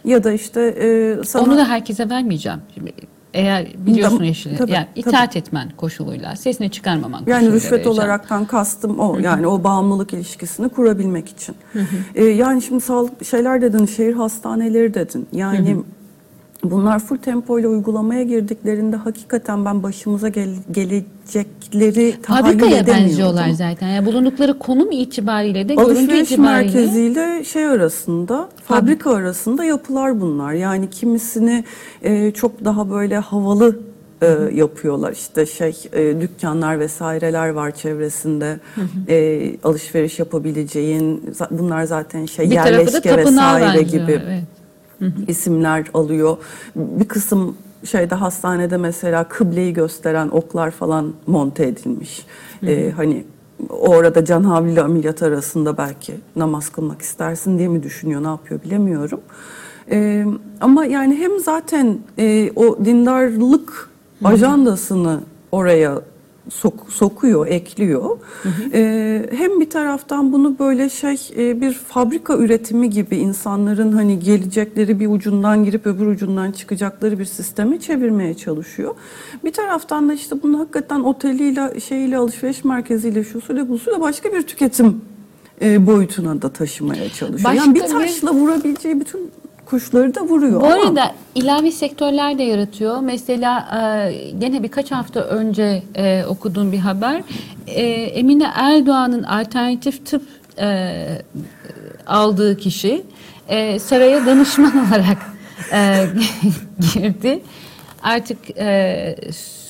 [0.05, 2.93] Ya da işte e, sana onu da herkese vermeyeceğim Şimdi
[3.33, 4.99] eğer biliyorsun Tamam, yeşili tabii, yani tabii.
[4.99, 7.97] itaat etmen koşuluyla sesini çıkarmaman yani koşuluyla rüşvet vereceğim.
[7.97, 9.19] olaraktan kastım o.
[9.19, 11.55] Yani o bağımlılık ilişkisini kurabilmek için.
[12.15, 15.27] E, yani şimdi sağlık şeyler dedin, şehir hastaneleri dedin.
[15.31, 15.77] Yani
[16.63, 23.87] bunlar full tempo ile uygulamaya girdiklerinde hakikaten ben başımıza gel- gelecekleri tahayyül Fabrikaya benziyorlar zaten.
[23.87, 30.53] Yani bulundukları konum itibariyle de görüntü Alışveriş itibariyle merkeziyle şey arasında, fabrika arasında yapılar bunlar.
[30.53, 31.63] Yani kimisini
[32.01, 33.79] e, çok daha böyle havalı
[34.21, 35.11] e, yapıyorlar.
[35.11, 38.59] İşte şey e, dükkanlar vesaireler var çevresinde.
[39.09, 44.07] E, alışveriş yapabileceğin bunlar zaten şey bir yerleşke vesaire benziyor.
[44.07, 44.43] gibi Evet.
[45.27, 46.37] İsimler alıyor.
[46.75, 52.25] Bir kısım şeyde hastanede mesela kıbleyi gösteren oklar falan monte edilmiş.
[52.67, 53.23] Ee, hani
[53.69, 59.21] orada can havliyle ameliyat arasında belki namaz kılmak istersin diye mi düşünüyor, ne yapıyor bilemiyorum.
[59.91, 60.25] Ee,
[60.61, 63.89] ama yani hem zaten e, o dindarlık
[64.23, 65.19] ajandasını
[65.51, 66.01] oraya
[66.49, 68.17] sok- sokuyor, ekliyor.
[68.73, 74.99] Ee, hem bir taraftan bunu böyle şey e, bir fabrika üretimi gibi insanların hani gelecekleri
[74.99, 78.95] bir ucundan girip öbür ucundan çıkacakları bir sisteme çevirmeye çalışıyor.
[79.45, 85.01] Bir taraftan da işte bunu hakikaten oteliyle, şeyiyle, alışveriş merkeziyle, şusuyla, busuyla başka bir tüketim
[85.61, 87.53] e, boyutuna da taşımaya çalışıyor.
[87.53, 89.31] yani bir Başka bir- taşla vurabileceği bütün
[89.65, 90.61] kuşları da vuruyor.
[90.61, 92.99] Bu ama- arada ilave sektörler de yaratıyor.
[92.99, 93.59] Mesela
[94.09, 97.21] e, gene birkaç hafta önce e, okuduğum bir haber.
[97.67, 100.23] E, Emine Erdoğan'ın alternatif tıp
[100.59, 100.97] e,
[102.07, 103.03] aldığı kişi
[103.47, 105.17] e, saraya danışman olarak
[105.73, 106.05] e,
[106.93, 107.39] girdi.
[108.03, 109.15] Artık e,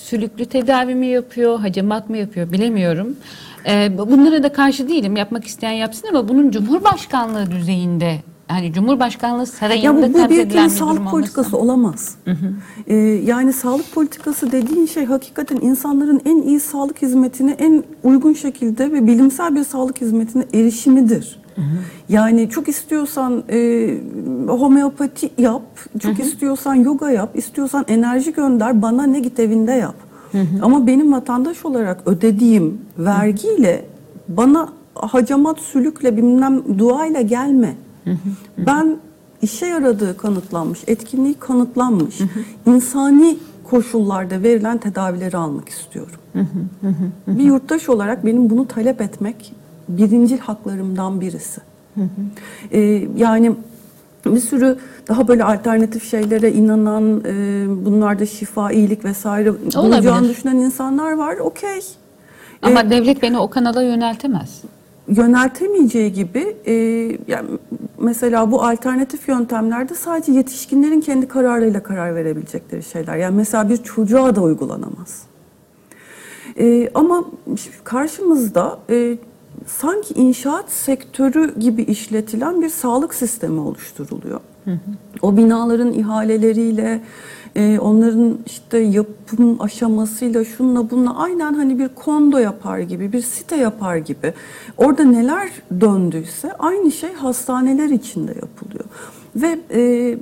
[0.06, 3.16] sülüklü tedavi mi yapıyor, hacamat mı yapıyor bilemiyorum.
[3.70, 5.16] E, bunlara da karşı değilim.
[5.16, 8.18] Yapmak isteyen yapsın ama bunun Cumhurbaşkanlığı düzeyinde
[8.54, 11.58] hani Cumhurbaşkanlığı sarayında Ya bu, bu bir bir sağlık politikası olması.
[11.58, 12.16] olamaz.
[12.88, 18.92] Ee, yani sağlık politikası dediğin şey hakikaten insanların en iyi sağlık hizmetine en uygun şekilde
[18.92, 21.44] ve bilimsel bir sağlık hizmetine erişimidir.
[22.10, 23.90] Yani çok istiyorsan e,
[24.48, 25.62] homeopati yap,
[26.00, 29.96] çok istiyorsan yoga yap, istiyorsan enerji gönder, bana ne git evinde yap.
[30.62, 33.86] Ama benim vatandaş olarak ödediğim vergiyle
[34.28, 37.76] bana hacamat sülükle bilmem duayla gelme.
[38.58, 38.98] Ben
[39.42, 42.20] işe yaradığı kanıtlanmış, etkinliği kanıtlanmış,
[42.66, 46.16] insani koşullarda verilen tedavileri almak istiyorum.
[47.28, 49.54] bir yurttaş olarak benim bunu talep etmek
[49.90, 51.62] birincil haklarımdan birisi.
[52.72, 53.56] Ee, yani
[54.26, 61.12] bir sürü daha böyle alternatif şeylere inanan, e, bunlarda şifa, iyilik vesaire bulacağını düşünen insanlar
[61.12, 61.38] var.
[61.38, 61.82] Okey.
[62.62, 64.62] Ama Ee, devlet beni o kanala yöneltemez.
[65.08, 66.74] Yöneltemeyeceği gibi e,
[67.28, 67.50] yani
[68.00, 73.16] mesela bu alternatif yöntemlerde sadece yetişkinlerin kendi kararıyla karar verebilecekleri şeyler.
[73.16, 75.24] Yani mesela bir çocuğa da uygulanamaz.
[76.60, 77.26] E, ama
[77.84, 79.18] karşımızda e,
[79.68, 84.40] sanki inşaat sektörü gibi işletilen bir sağlık sistemi oluşturuluyor.
[85.22, 87.02] O binaların ihaleleriyle,
[87.56, 93.56] e, onların işte yapım aşamasıyla, şunla bununla aynen hani bir kondo yapar gibi, bir site
[93.56, 94.34] yapar gibi.
[94.78, 95.50] Orada neler
[95.82, 98.86] döndüyse aynı şey hastaneler içinde yapılıyor.
[99.36, 100.18] Ve e,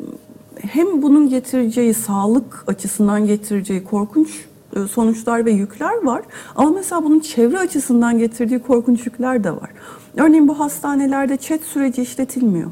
[0.62, 6.22] hem bunun getireceği sağlık açısından getireceği korkunç e, sonuçlar ve yükler var.
[6.56, 9.70] Ama mesela bunun çevre açısından getirdiği korkunç yükler de var.
[10.18, 12.72] Örneğin bu hastanelerde chat süreci işletilmiyor.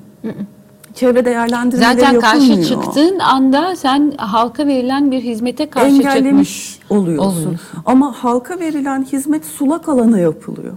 [0.93, 2.83] Çevre değerlendirmeleri Zaten karşı yapılmıyor.
[2.83, 7.31] çıktığın anda sen halka verilen bir hizmete karşı engellemiş çıkmış oluyorsun.
[7.31, 7.59] oluyorsun.
[7.85, 10.73] Ama halka verilen hizmet sulak alana yapılıyor.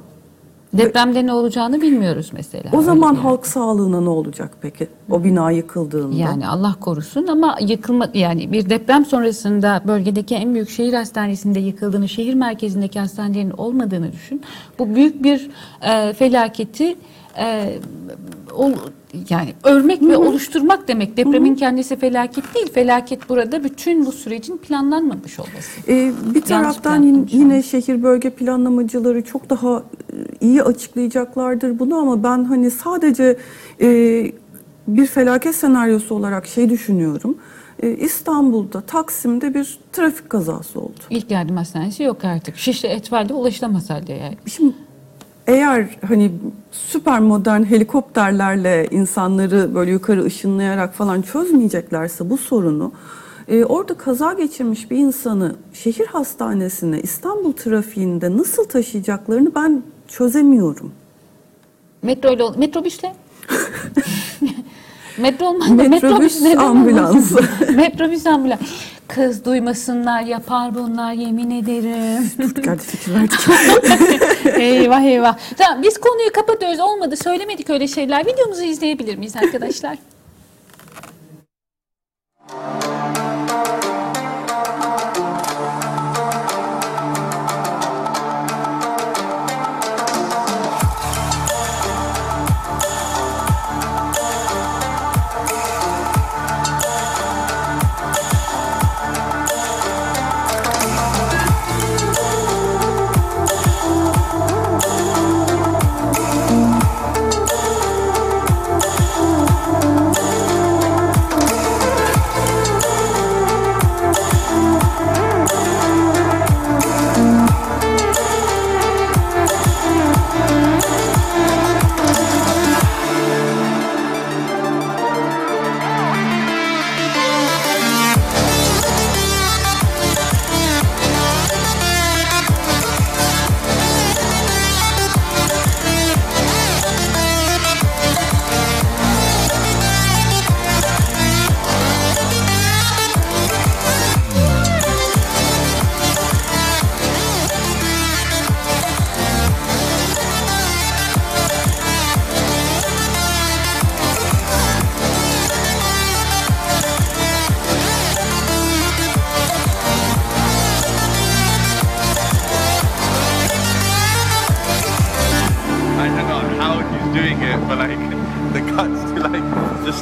[0.72, 2.70] Depremde ne olacağını bilmiyoruz mesela.
[2.72, 4.88] O zaman bir- halk sağlığına ne olacak peki?
[5.10, 6.16] O bina yıkıldığında.
[6.16, 12.08] yani Allah korusun ama yıkılma yani bir deprem sonrasında bölgedeki en büyük şehir hastanesinde yıkıldığını,
[12.08, 14.42] şehir merkezindeki hastanelerin olmadığını düşün.
[14.78, 15.50] Bu büyük bir
[15.82, 16.96] e, felaketi
[17.38, 17.74] e,
[18.54, 18.72] ol,
[19.30, 21.16] yani örmek ve oluşturmak demek.
[21.16, 22.72] Depremin kendisi felaket değil.
[22.72, 25.80] Felaket burada bütün bu sürecin planlanmamış olması.
[25.88, 32.44] Ee, bir taraftan yine, şehir bölge planlamacıları çok daha e, iyi açıklayacaklardır bunu ama ben
[32.44, 33.36] hani sadece
[33.80, 34.32] e,
[34.88, 37.38] bir felaket senaryosu olarak şey düşünüyorum.
[37.82, 41.00] E, İstanbul'da Taksim'de bir trafik kazası oldu.
[41.10, 42.56] İlk yardım hastanesi yok artık.
[42.56, 44.36] Şişli Etfel'de ulaşılamaz halde yani.
[44.46, 44.74] Şimdi
[45.46, 46.32] eğer hani
[46.72, 52.92] süper modern helikopterlerle insanları böyle yukarı ışınlayarak falan çözmeyeceklerse bu sorunu
[53.48, 60.92] e, orada kaza geçirmiş bir insanı şehir hastanesine İstanbul trafiğinde nasıl taşıyacaklarını ben çözemiyorum.
[62.02, 63.14] Metro ile metrobüsle.
[65.18, 65.70] Metro olmaz.
[65.70, 67.32] Metrobüs, neden ambulans.
[67.76, 68.60] metrobüs ambulans.
[69.08, 72.30] Kız duymasınlar yapar bunlar yemin ederim.
[72.62, 73.40] Geldi fikir verdik.
[74.60, 75.38] eyvah eyvah.
[75.58, 76.80] Tamam biz konuyu kapatıyoruz.
[76.80, 78.26] Olmadı söylemedik öyle şeyler.
[78.26, 79.98] Videomuzu izleyebilir miyiz arkadaşlar?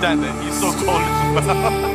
[0.02, 0.52] understand it.
[0.52, 1.89] So cold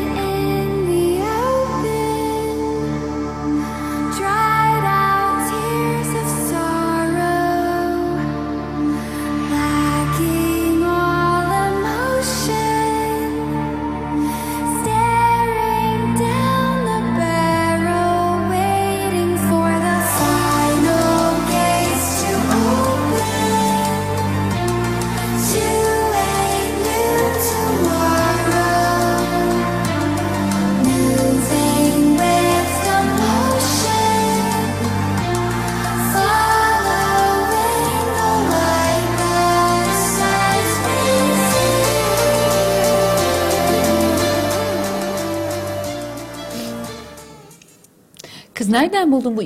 [48.85, 49.41] nereden buldun bu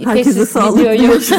[0.46, 1.22] sağlıklı videoyu?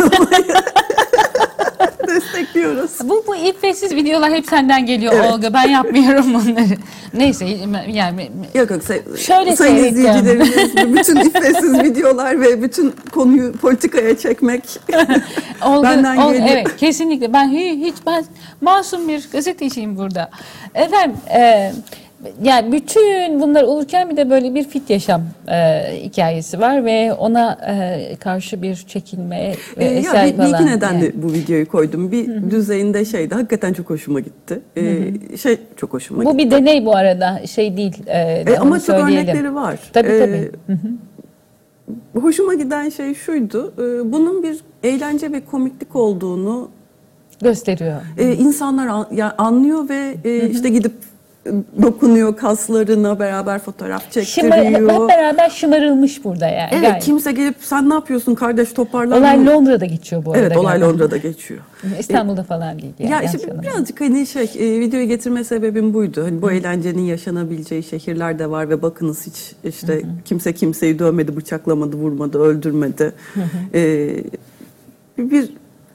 [2.09, 2.91] destekliyoruz.
[3.05, 5.33] Bu, bu ipetsiz videolar hep senden geliyor Evet.
[5.33, 5.53] Olga.
[5.55, 6.77] Ben yapmıyorum bunları.
[7.15, 7.47] Neyse
[7.89, 14.63] yani Yok yok say- Şöyle sayın izleyicilerimiz bütün iffetsiz videolar ve bütün konuyu politikaya çekmek
[15.67, 16.49] Olga, Benden Olga- geliyor.
[16.51, 18.25] evet kesinlikle ben hi- hiç ben
[18.61, 20.31] masum bir gazeteciyim burada.
[20.75, 21.73] Efendim e,
[22.43, 27.53] yani bütün bunlar olurken bir de böyle bir fit yaşam e, hikayesi var ve ona
[27.69, 30.67] e, karşı bir çekinme Ee, ya vesaire bir, bir iki falan.
[30.67, 31.13] nedenle Yani.
[31.23, 32.13] bu videoyu koydum.
[32.13, 34.61] Bir düzeyinde şeydi hakikaten çok hoşuma gitti.
[34.77, 36.45] Ee, şey çok hoşuma Bu gitti.
[36.47, 38.03] bir deney bu arada şey değil.
[38.07, 39.17] E, E, ama çok söyleyelim.
[39.29, 39.79] örnekleri var.
[39.93, 40.51] Tabii Ee, tabii.
[42.21, 43.73] Hoşuma giden şey şuydu.
[43.79, 46.69] e, Bunun bir eğlence ve komiklik olduğunu
[47.43, 48.01] Gösteriyor.
[48.19, 51.10] e, insanlar an- ya anlıyor ve e, işte gidip e,
[51.83, 54.91] dokunuyor kaslarına beraber fotoğraf Şımar, çektiriyor.
[54.91, 56.69] hep beraber şımarılmış burada yani.
[56.73, 57.05] Evet gayet.
[57.05, 59.19] kimse gelip sen ne yapıyorsun kardeş toparlan.
[59.19, 60.43] Olay Londra'da geçiyor bu arada.
[60.43, 60.89] Evet olay galiba.
[60.93, 61.61] Londra'da geçiyor.
[61.99, 62.95] İstanbul'da falan değil.
[62.99, 63.63] Yani, ya işte anlamadım.
[63.63, 66.25] birazcık hani şey e, videoyu getirme sebebim buydu.
[66.25, 71.97] Hani bu eğlencenin yaşanabileceği şehirler de var ve bakınız hiç işte kimse kimseyi dövmedi, bıçaklamadı,
[71.97, 73.13] vurmadı, öldürmedi.
[73.75, 74.11] E,
[75.19, 75.51] bir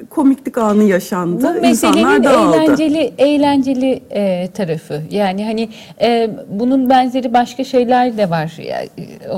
[0.10, 1.56] komiklik anı yaşandı.
[1.58, 2.58] Bu meselenin dağıldı.
[2.58, 5.02] eğlenceli eğlenceli e, tarafı.
[5.12, 5.70] Yani hani
[6.02, 8.54] e, bunun benzeri başka şeyler de var.
[8.58, 8.90] Yani,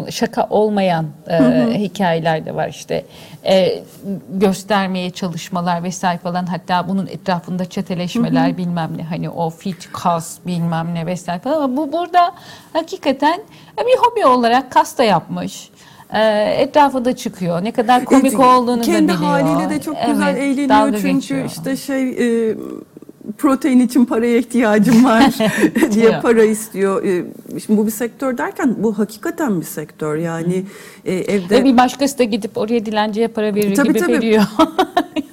[0.07, 1.39] e, şaka olmayan e,
[1.73, 3.05] hikayeler de var işte.
[3.45, 3.83] E,
[4.29, 6.45] göstermeye çalışmalar vesaire falan.
[6.45, 9.03] Hatta bunun etrafında çeteleşmeler bilmem ne.
[9.03, 11.55] Hani o fit kas bilmem ne vesaire falan.
[11.55, 12.31] Ama bu burada
[12.73, 13.41] hakikaten
[13.79, 15.69] bir hobi olarak kas da yapmış.
[16.13, 16.19] E,
[16.61, 17.63] etrafa da çıkıyor.
[17.63, 19.17] Ne kadar komik Evet, olduğunu da Kendi biliyor.
[19.31, 21.45] haliyle de çok güzel Evet, eğleniyor dalga çünkü geçiyor.
[21.45, 22.09] işte şey
[22.49, 22.55] e,
[23.37, 25.35] protein için paraya ihtiyacım var
[25.93, 27.03] diye para istiyor.
[27.03, 27.23] E,
[27.65, 30.63] şimdi bu bir sektör derken bu hakikaten bir sektör yani
[31.05, 34.11] e, evde Ve bir başkası da gidip oraya dilenciye para verir Tabii, gibi tabii.
[34.13, 34.43] veriyor.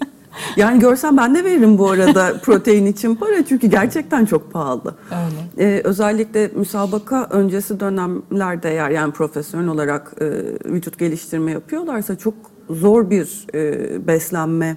[0.56, 4.94] yani görsem ben de veririm bu arada protein için para çünkü gerçekten çok pahalı.
[5.10, 5.68] Öyle.
[5.68, 10.24] E, özellikle müsabaka öncesi dönemlerde eğer yani profesyonel olarak e,
[10.64, 12.34] vücut geliştirme yapıyorlarsa çok
[12.70, 14.76] zor bir e, beslenme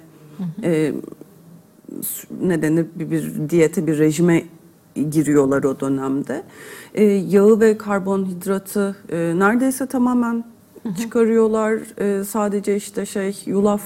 [0.64, 0.94] e,
[2.42, 4.44] ne denir bir, bir diyete bir rejime
[4.96, 6.44] giriyorlar o dönemde.
[6.94, 10.44] E, yağı ve karbonhidratı e, neredeyse tamamen
[11.02, 11.80] çıkarıyorlar.
[12.00, 13.82] E, sadece işte şey yulaf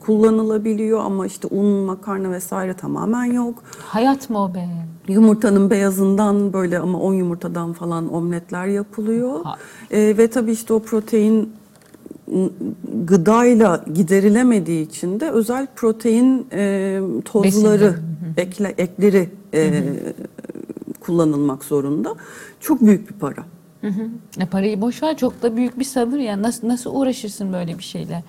[0.00, 3.62] kullanılabiliyor ama işte un, makarna vesaire tamamen yok.
[3.78, 4.68] Hayat mı o be?
[5.08, 9.44] Yumurtanın beyazından böyle ama 10 yumurtadan falan omletler yapılıyor.
[9.44, 9.56] Ha.
[9.90, 11.52] Ee, ve tabii işte o protein
[13.04, 17.94] gıdayla giderilemediği için de özel protein e, tozları,
[18.36, 19.82] ekle, ekleri e,
[21.00, 22.14] kullanılmak zorunda.
[22.60, 23.44] Çok büyük bir para.
[24.40, 26.42] E parayı boş ver çok da büyük bir sabır ya.
[26.42, 28.24] Nasıl nasıl uğraşırsın böyle bir şeyle?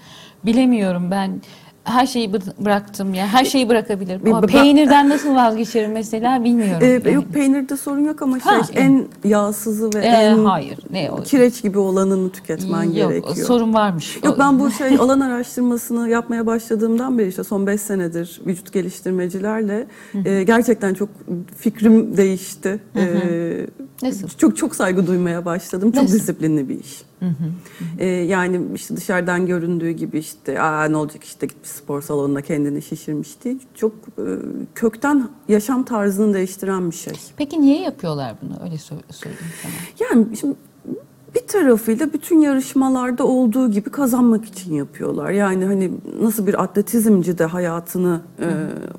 [0.47, 1.41] Bilemiyorum ben.
[1.83, 3.27] Her şeyi bı- bıraktım ya.
[3.27, 4.21] Her şeyi bırakabilirim.
[4.35, 7.01] Ama peynirden nasıl vazgeçerim mesela bilmiyorum.
[7.05, 10.79] Ee, yok peynirde sorun yok ama şey Ha, en yağsızı ve Ee, en hayır.
[10.91, 11.23] Ne o?
[11.23, 13.47] kireç gibi olanını tüketmen Yok gerekiyor.
[13.47, 14.19] sorun varmış.
[14.25, 19.87] Yok ben bu şey alan araştırmasını yapmaya başladığımdan beri işte son 5 senedir vücut geliştirmecilerle
[20.25, 21.09] e, gerçekten çok
[21.57, 22.79] fikrim değişti.
[22.95, 23.03] E,
[24.01, 24.27] Nasıl?
[24.27, 25.91] Çok çok saygı duymaya başladım.
[25.91, 26.15] Çok Nasıl?
[26.15, 27.01] disiplinli bir iş.
[27.97, 32.81] E, yani işte dışarıdan göründüğü gibi işte Aa, ne olacak işte gitmiş spor salonuna kendini
[32.81, 33.59] şişirmiş değil.
[33.75, 34.23] Çok e,
[34.75, 37.13] kökten yaşam tarzını değiştiren bir şey.
[37.37, 38.53] Peki niye yapıyorlar bunu?
[38.63, 40.09] Öyle sor- sorayım sana.
[40.09, 40.55] Yani şimdi
[41.35, 45.31] bir tarafıyla bütün yarışmalarda olduğu gibi kazanmak için yapıyorlar.
[45.31, 48.47] Yani hani nasıl bir atletizmci de hayatını e,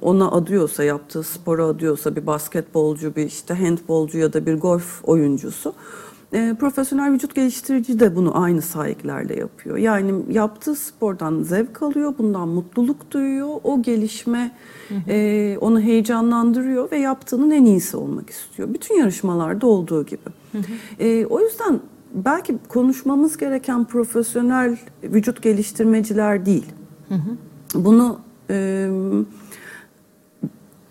[0.03, 5.75] ona adıyorsa, yaptığı spora adıyorsa bir basketbolcu, bir işte handbolcu ya da bir golf oyuncusu
[6.33, 9.77] E, profesyonel vücut geliştirici de bunu aynı sahiplerle yapıyor.
[9.77, 13.49] Yani yaptığı spordan zevk alıyor, bundan mutluluk duyuyor.
[13.65, 14.57] O gelişme
[15.09, 18.75] e, onu heyecanlandırıyor ve yaptığının en iyisi olmak istiyor.
[18.75, 20.21] Bütün yarışmalarda olduğu gibi.
[21.01, 21.81] E, o yüzden
[22.15, 26.67] belki konuşmamız gereken profesyonel vücut geliştirmeciler değil.
[27.75, 28.89] Bunu e,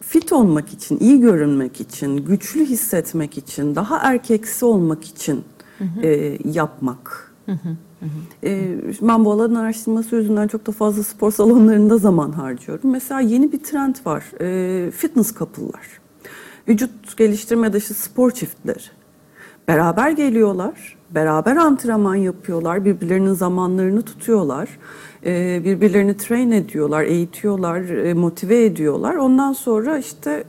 [0.01, 5.43] fit olmak için, iyi görünmek için, güçlü hissetmek için, daha erkeksi olmak için
[6.03, 7.33] e, yapmak.
[8.43, 12.91] E, ben bu alan araştırması yüzünden çok da fazla spor salonlarında zaman harcıyorum.
[12.91, 14.23] Mesela yeni bir trend var.
[14.41, 15.87] E, fitness couple'lar.
[16.67, 18.83] Vücut geliştirme dışı spor çiftleri.
[19.67, 24.69] Beraber geliyorlar, beraber antrenman yapıyorlar, birbirlerinin zamanlarını tutuyorlar,
[25.25, 29.15] e, birbirlerini train ediyorlar, eğitiyorlar, e, motive ediyorlar.
[29.15, 30.43] Ondan sonra işte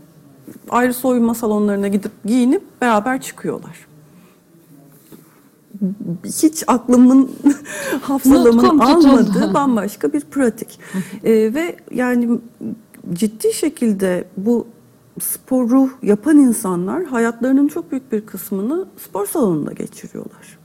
[0.69, 3.89] ayrı soyunma salonlarına gidip giyinip beraber çıkıyorlar.
[6.25, 7.31] Hiç aklımın,
[8.07, 8.83] tutuldu.
[8.83, 10.81] almadığı bambaşka bir pratik.
[11.25, 12.39] E, ve yani
[13.13, 14.67] ciddi şekilde bu
[15.21, 20.59] sporu yapan insanlar hayatlarının çok büyük bir kısmını spor salonunda geçiriyorlar.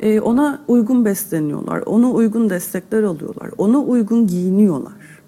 [0.00, 5.19] Ee, ona uygun besleniyorlar, ona uygun destekler alıyorlar, ona uygun giyiniyorlar.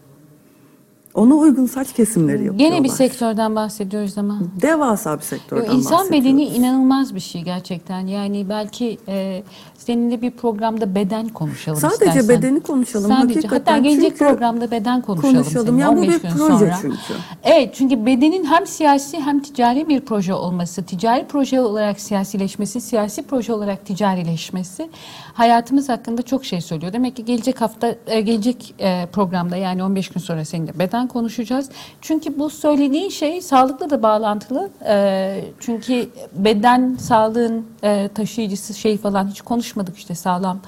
[1.14, 2.76] Ona uygun saç kesimleri yapıyorlar.
[2.76, 4.38] Gene bir sektörden bahsediyoruz ama.
[4.62, 6.10] Devasa bir sektörden İnsan bahsediyoruz.
[6.28, 8.06] bedeni inanılmaz bir şey gerçekten.
[8.06, 9.42] Yani belki e,
[9.78, 12.28] seninle bir programda beden konuşalım Sadece istersen.
[12.28, 13.34] bedeni konuşalım, Sadece.
[13.34, 13.58] hakikaten.
[13.58, 15.34] Hatta gelecek Çünkü programda beden konuşalım.
[15.34, 15.78] konuşalım.
[15.78, 16.78] Yani bu 15 bir proje sonra.
[16.82, 16.96] çünkü.
[17.42, 23.22] Evet çünkü bedenin hem siyasi hem ticari bir proje olması, ticari proje olarak siyasileşmesi, siyasi
[23.22, 24.88] proje olarak ticarileşmesi
[25.34, 26.92] hayatımız hakkında çok şey söylüyor.
[26.92, 31.68] Demek ki gelecek hafta, e, gelecek e, programda yani 15 gün sonra seninle beden konuşacağız.
[32.00, 34.70] Çünkü bu söylediğin şey sağlıkla da bağlantılı.
[34.86, 40.58] E, çünkü beden sağlığın e, taşıyıcısı şey falan hiç konuşmadık işte sağlam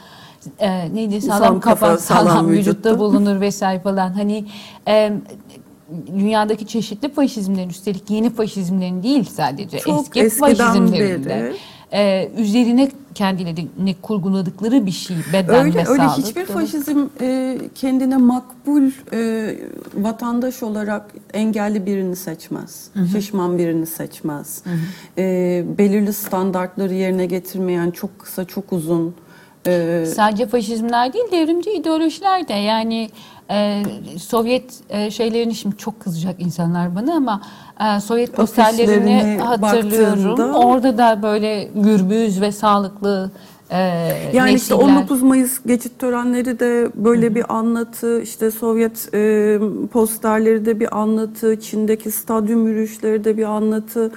[0.58, 2.98] e, neydi sağlam, Sağlam kafa, kafa, sağlam, sağlam vücutta vücutta.
[2.98, 4.12] bulunur vesaire falan.
[4.12, 4.44] Hani
[4.88, 5.12] e,
[6.06, 11.52] dünyadaki çeşitli faşizmlerin üstelik yeni faşizmlerin değil sadece Çok eski faşizmlerin de.
[11.94, 16.26] E, üzerine kendilerini kurguladıkları bir şey beden Öyle ve öyle sağlık.
[16.26, 19.50] hiçbir faşizm e, kendine makbul e,
[19.94, 22.90] vatandaş olarak engelli birini seçmez.
[23.12, 24.62] Şişman birini seçmez.
[25.18, 29.14] E, belirli standartları yerine getirmeyen çok kısa çok uzun
[29.66, 33.10] e, Sadece faşizmler değil devrimci ideolojiler de yani
[33.50, 33.82] e,
[34.18, 37.40] Sovyet e, şeylerini şimdi çok kızacak insanlar bana ama
[37.96, 40.24] e, Sovyet posterlerini hatırlıyorum.
[40.24, 43.30] baktığında- Orada da böyle gürbüz ve sağlıklı
[43.70, 43.78] e,
[44.32, 44.96] Yani işte nesiller.
[44.96, 49.58] 19 Mayıs geçit törenleri de böyle bir anlatı, işte Sovyet e,
[49.92, 54.10] posterleri de bir anlatı, Çin'deki stadyum yürüyüşleri de bir anlatı,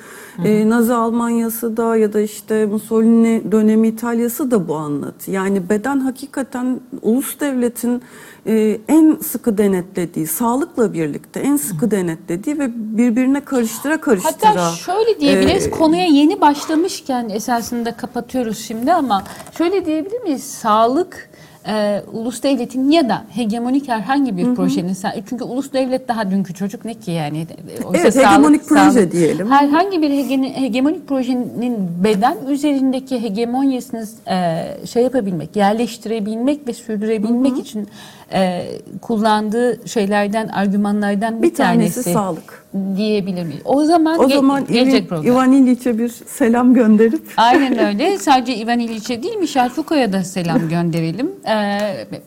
[0.45, 5.31] e, Nazi Almanyası da ya da işte Mussolini dönemi İtalyası da bu anlatı.
[5.31, 8.01] Yani beden hakikaten ulus devletin
[8.47, 14.49] e, en sıkı denetlediği, sağlıkla birlikte en sıkı denetlediği ve birbirine karıştıra karıştıra.
[14.49, 19.23] Hatta şöyle diyebiliriz e, konuya yeni başlamışken esasında kapatıyoruz şimdi ama
[19.57, 20.43] şöyle diyebilir miyiz?
[20.43, 21.29] Sağlık
[21.67, 26.53] e, ulus devletin ya da hegemonik herhangi bir projenin sa- çünkü ulus devlet daha dünkü
[26.53, 27.47] çocuk ne ki yani
[27.85, 29.51] Oysa Evet, hegemonik proje diyelim.
[29.51, 37.87] herhangi bir hege- hegemonik projenin beden üzerindeki hegemonyasını e, şey yapabilmek yerleştirebilmek ve sürdürebilmek için
[38.33, 38.65] e,
[39.01, 42.65] kullandığı şeylerden argümanlardan bir, bir tanesi sağlık.
[42.97, 43.61] diyebilir miyiz?
[43.65, 45.25] O zaman, O ge- zaman gelecek İvan, program.
[45.33, 48.17] İvan İliç'e bir selam gönderip Aynen öyle.
[48.17, 51.31] Sadece Ivan İliç'e değil Michel Foucault'a da selam gönderelim.
[51.45, 51.51] Ee,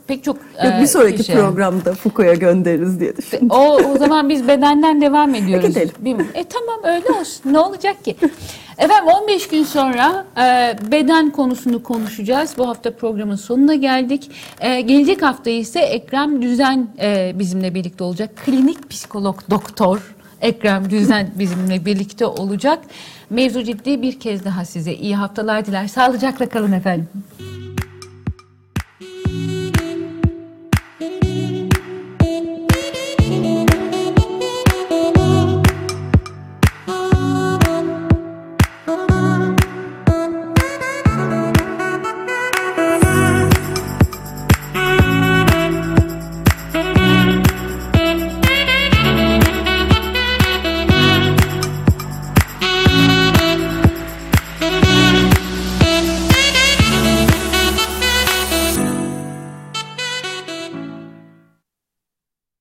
[0.06, 3.50] pek çok Yok, e, bir sonraki kişi- programda Foucault'a göndeririz diye düşündüm.
[3.50, 5.68] O, o zaman biz bedenden devam ediyoruz.
[5.68, 6.28] gidelim.
[6.34, 7.52] E tamam öyle olsun.
[7.52, 8.16] Ne olacak ki?
[8.78, 12.54] Efendim 15 gün sonra e, beden konusunu konuşacağız.
[12.58, 14.30] Bu hafta programın sonuna geldik.
[14.60, 18.30] E, gelecek hafta ise Ekrem Düzen e, bizimle birlikte olacak.
[18.44, 22.78] Klinik psikolog doktor Ekrem Düzen bizimle birlikte olacak.
[23.30, 25.86] Mevzu ciddi bir kez daha size iyi haftalar diler.
[25.88, 27.08] Sağlıcakla kalın efendim.